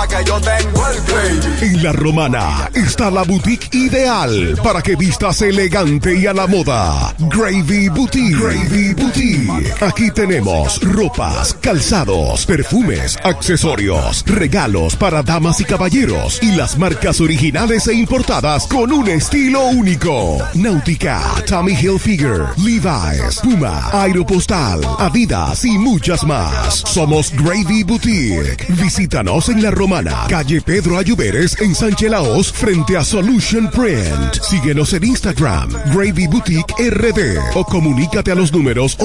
Que 0.09 0.25
yo 0.25 0.41
tengo 0.41 0.87
el. 0.89 1.63
En 1.63 1.83
la 1.83 1.93
romana 1.93 2.71
está 2.75 3.11
la 3.11 3.25
boutique 3.25 3.69
ideal 3.77 4.59
para 4.63 4.81
que 4.81 4.97
vistas 4.97 5.43
elegante 5.43 6.19
y 6.19 6.27
a 6.27 6.33
la 6.33 6.47
moda. 6.47 7.15
Gravy 7.19 7.89
Boutique. 7.89 8.37
Gravy 8.37 8.95
Boutique. 8.95 9.75
Aquí 9.81 10.11
tenemos 10.13 10.81
ropas, 10.83 11.58
calzados, 11.61 12.47
perfumes, 12.47 13.17
accesorios, 13.23 14.25
regalos 14.27 14.97
para 14.97 15.23
damas 15.23 15.61
y 15.61 15.65
caballeros 15.65 16.39
y 16.43 16.53
las 16.53 16.79
marcas 16.79 17.21
originales 17.21 17.87
e 17.89 17.95
importadas 17.95 18.67
con 18.67 18.93
un 18.93 19.09
estilo 19.09 19.67
único. 19.67 20.39
Náutica, 20.55 21.21
Tommy 21.47 21.73
Hilfiger, 21.73 22.47
Levi's, 22.57 23.41
Puma, 23.43 23.91
Aeropostal, 23.93 24.81
Adidas 24.99 25.65
y 25.65 25.79
muchas 25.79 26.25
más. 26.25 26.83
Somos 26.87 27.33
Gravy 27.33 27.83
Boutique. 27.83 28.67
Visítanos 28.81 29.49
en 29.49 29.63
La 29.63 29.71
Romana, 29.71 30.27
calle 30.29 30.61
Pedro 30.61 30.99
Ayuberes 30.99 31.61
en 31.61 31.75
Sánchez 31.75 32.11
Laos, 32.11 32.53
frente 32.53 32.97
a 32.97 33.05
Solution 33.05 33.71
Print. 33.71 34.43
Síguenos 34.43 34.93
en 34.93 35.05
Instagram, 35.05 35.71
Gravy 35.93 36.27
Boutique 36.27 36.75
RD 36.79 37.39
o 37.55 37.65
comunícate 37.65 38.33
a 38.33 38.35
los 38.35 38.53
números 38.53 38.97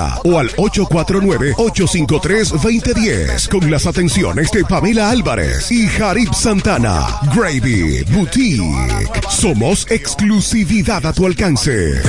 829-812-0080 0.00 0.20
o 0.24 0.38
al 0.38 0.48
849-853-2010 0.50 3.48
con 3.48 3.70
las 3.70 3.86
atenciones 3.86 4.50
de 4.50 4.64
Pamela 4.64 5.10
Álvarez 5.10 5.70
y 5.70 5.86
Jarib 5.86 6.34
Santana. 6.34 7.06
Gravy 7.34 8.02
Boutique. 8.10 9.20
Somos 9.28 9.86
exclusividad 9.90 11.04
a 11.06 11.12
tu 11.12 11.26
alcance. 11.26 12.00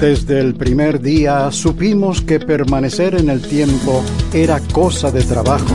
Desde 0.00 0.40
el 0.40 0.54
primer 0.54 1.00
día 1.00 1.50
supimos 1.50 2.22
que 2.22 2.38
permanecer 2.40 3.14
en 3.14 3.30
el 3.30 3.42
tiempo 3.42 4.04
era 4.32 4.60
cosa 4.72 5.10
de 5.10 5.22
trabajo. 5.22 5.74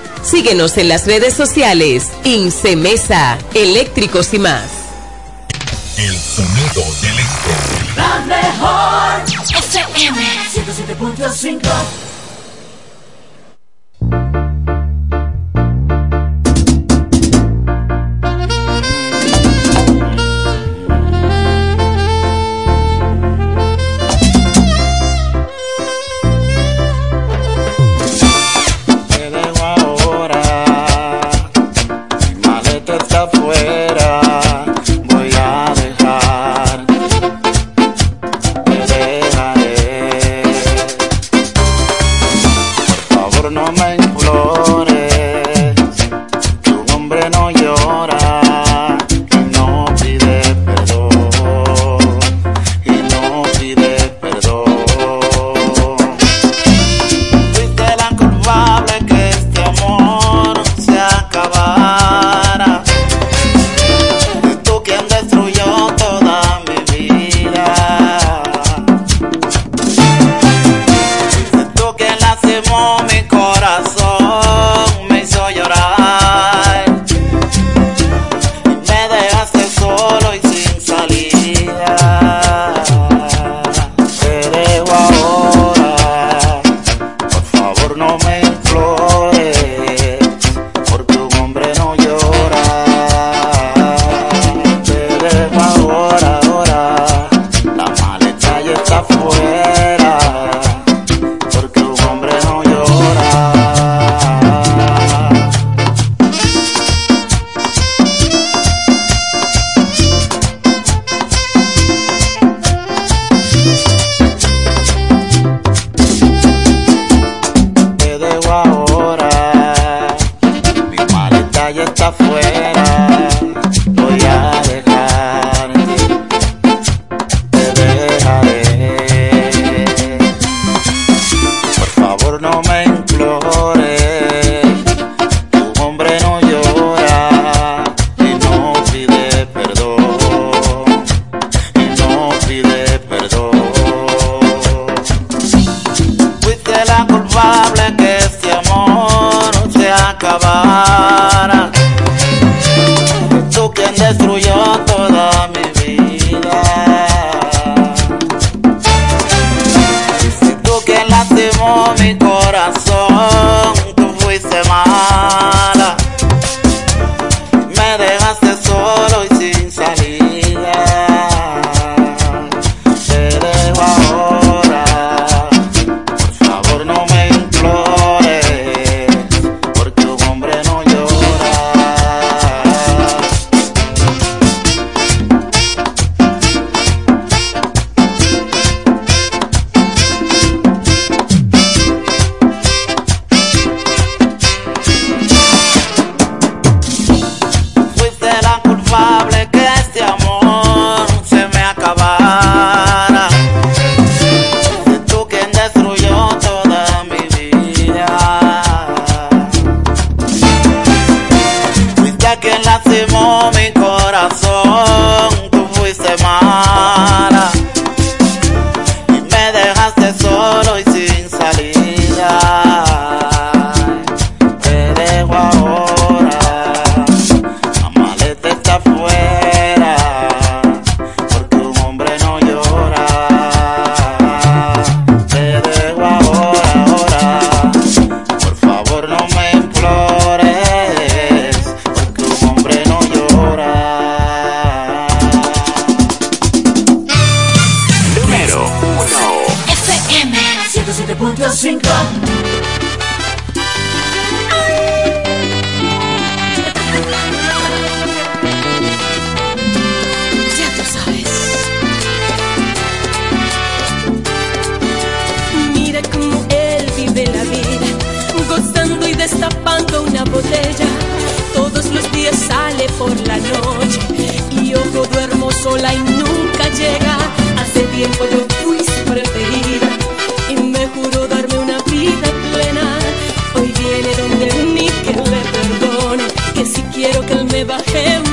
Síguenos 0.23 0.77
en 0.77 0.87
las 0.87 1.05
redes 1.07 1.33
sociales. 1.33 2.09
Incemesa, 2.23 3.37
eléctricos 3.53 4.33
y 4.33 4.39
más. 4.39 4.63
El 5.97 6.17
sonido 6.17 6.83
del 7.01 7.19
este. 7.19 7.95
La 7.95 8.19
mejor 8.25 9.23
FM 9.49 10.21
107.5 10.53 12.10
flores. 44.01 44.90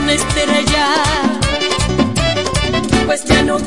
Una 0.08 0.14
estrella. 0.14 0.86
Pues 3.04 3.24
ya 3.24 3.42
no 3.42 3.58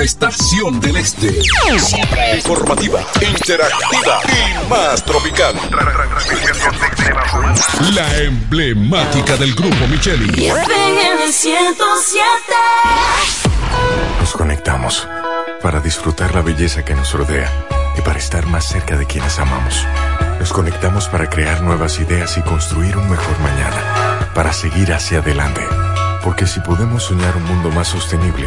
primerísima 0.00 0.02
estación 0.02 0.80
del 0.80 0.96
este. 0.96 1.42
Siempre 1.78 2.36
informativa, 2.36 3.00
interactiva 3.20 4.20
y 4.28 4.68
más 4.68 5.04
tropical. 5.04 5.54
La 7.94 8.18
emblemática 8.18 9.36
del 9.36 9.54
grupo 9.54 9.86
Micheli. 9.88 10.46
FM 10.46 11.32
107. 11.32 12.24
Nos 14.20 14.32
conectamos 14.32 15.06
para 15.62 15.80
disfrutar 15.80 16.34
la 16.34 16.42
belleza 16.42 16.84
que 16.84 16.94
nos 16.94 17.12
rodea 17.12 17.50
y 17.96 18.00
para 18.02 18.18
estar 18.18 18.46
más 18.46 18.66
cerca 18.66 18.96
de 18.96 19.06
quienes 19.06 19.38
amamos. 19.38 19.86
Nos 20.38 20.52
conectamos 20.52 21.08
para 21.08 21.28
crear 21.28 21.62
nuevas 21.62 21.98
ideas 22.00 22.38
y 22.38 22.42
construir 22.42 22.96
un 22.96 23.10
mejor 23.10 23.38
mañana, 23.40 24.30
para 24.34 24.52
seguir 24.52 24.92
hacia 24.92 25.18
adelante. 25.18 25.60
Porque 26.24 26.46
si 26.46 26.60
podemos 26.60 27.04
soñar 27.04 27.36
un 27.36 27.44
mundo 27.44 27.70
más 27.70 27.88
sostenible, 27.88 28.46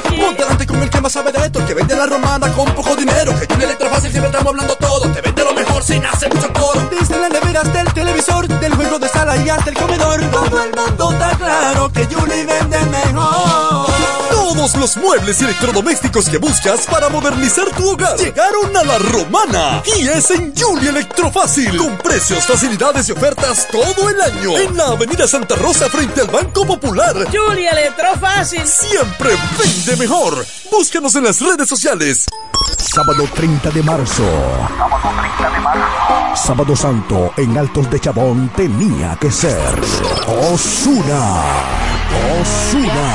Ponte 0.19 0.43
delante 0.43 0.67
con 0.67 0.81
el 0.81 0.89
que 0.89 1.01
más 1.01 1.11
sabe 1.11 1.31
de 1.31 1.45
esto, 1.45 1.59
el 1.59 1.65
que 1.65 1.73
vende 1.73 1.95
la 1.95 2.05
romana 2.05 2.51
con 2.53 2.65
poco 2.73 2.95
dinero. 2.95 3.37
Que 3.39 3.47
Julie 3.51 3.65
Electrofácil 3.65 4.11
siempre 4.11 4.29
estamos 4.29 4.51
hablando 4.51 4.75
todo. 4.75 5.11
Te 5.11 5.21
vende 5.21 5.43
lo 5.43 5.53
mejor 5.53 5.83
sin 5.83 6.05
hacer 6.05 6.33
mucho 6.33 6.51
coro. 6.53 6.81
Desde 6.89 7.19
las 7.19 7.31
neveras 7.31 7.73
del 7.73 7.93
televisor, 7.93 8.47
del 8.47 8.73
juego 8.75 8.99
de 8.99 9.07
sala 9.09 9.37
y 9.37 9.49
hasta 9.49 9.69
el 9.69 9.77
comedor. 9.77 10.21
Todo 10.31 10.63
el 10.63 10.71
mundo 10.75 11.11
está 11.11 11.37
claro 11.37 11.91
que 11.91 12.05
Julie 12.05 12.45
vende 12.45 12.79
mejor. 12.85 13.91
Todos 14.29 14.75
los 14.75 14.97
muebles 14.97 15.41
y 15.41 15.45
eelectrodomésticos 15.45 16.29
que 16.29 16.37
buscas 16.37 16.85
para 16.85 17.09
modernizar 17.09 17.65
tu 17.75 17.89
hogar 17.89 18.17
llegaron 18.17 18.75
a 18.75 18.83
la 18.83 18.97
romana 18.99 19.81
y 19.97 20.07
es 20.07 20.29
en 20.31 20.53
Julia 20.55 20.89
Electrofácil 20.89 21.77
con 21.77 21.97
precios, 21.97 22.45
facilidades 22.45 23.07
y 23.09 23.13
ofertas 23.13 23.67
todo 23.71 24.09
el 24.09 24.21
año 24.21 24.57
en 24.57 24.75
la 24.77 24.87
Avenida 24.87 25.27
Santa 25.27 25.55
Rosa 25.55 25.89
frente 25.89 26.21
al 26.21 26.27
Banco 26.27 26.65
Popular. 26.65 27.15
Julia 27.31 27.71
Electrofácil. 27.71 28.67
Siempre 28.67 29.35
vende 29.57 29.95
mejor. 29.95 30.10
Búscanos 30.69 31.15
en 31.15 31.23
las 31.23 31.39
redes 31.39 31.69
sociales. 31.69 32.25
Sábado 32.77 33.23
30 33.33 33.69
de 33.69 33.81
marzo. 33.81 34.25
Sábado 36.35 36.75
Santo 36.75 37.31
en 37.37 37.57
Altos 37.57 37.89
de 37.89 37.97
Chabón 37.97 38.51
tenía 38.53 39.15
que 39.21 39.31
ser 39.31 39.79
Osuna. 40.51 41.43
Osuna. 42.41 43.07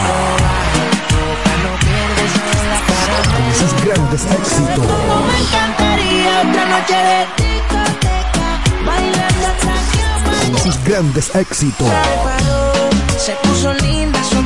Con 3.37 3.55
sus 3.55 3.85
grandes 3.85 4.25
éxitos. 4.25 4.87
Me 5.27 5.39
encantaría 5.39 6.41
otra 6.49 6.65
noche 6.65 6.95
de 6.95 7.27
discoteca, 7.45 8.49
bailando 8.87 9.47
hasta 9.47 9.75
que 9.93 10.51
Con 10.51 10.59
sus 10.61 10.85
grandes 10.85 11.35
éxitos. 11.35 11.93
Se 13.19 13.33
puso 13.43 13.75
linda, 13.75 14.25
su 14.25 14.46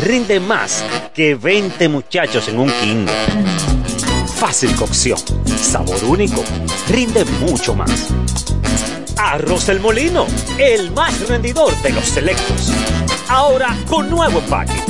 Rinde 0.00 0.40
más 0.40 0.82
que 1.12 1.34
20 1.34 1.88
muchachos 1.90 2.48
en 2.48 2.58
un 2.58 2.70
Kinder. 2.80 3.14
Fácil 4.34 4.74
cocción, 4.74 5.18
sabor 5.46 6.02
único, 6.04 6.42
rinde 6.88 7.26
mucho 7.46 7.74
más. 7.74 8.08
Arroz 9.18 9.66
del 9.66 9.80
Molino, 9.80 10.26
el 10.58 10.90
más 10.92 11.28
rendidor 11.28 11.76
de 11.82 11.90
los 11.90 12.06
selectos. 12.06 12.72
Ahora 13.28 13.76
con 13.86 14.08
nuevo 14.08 14.38
empaque. 14.38 14.89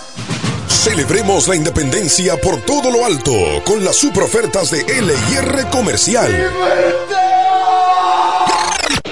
Celebremos 0.83 1.47
la 1.47 1.55
independencia 1.55 2.41
por 2.41 2.59
todo 2.61 2.89
lo 2.89 3.05
alto 3.05 3.31
con 3.63 3.85
las 3.85 3.95
super 3.95 4.23
ofertas 4.23 4.71
de 4.71 4.83
LIR 4.83 5.67
Comercial. 5.69 6.51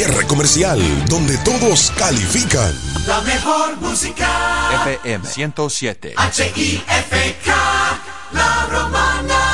LIR 0.00 0.26
Comercial, 0.26 0.80
donde 1.10 1.36
todos 1.38 1.92
califican. 1.98 2.74
La 3.06 3.20
mejor 3.20 3.76
música. 3.82 4.26
FM 4.86 5.26
107. 5.28 6.14
H-I-F-K. 6.16 7.54
La 8.32 8.66
romana. 8.70 9.49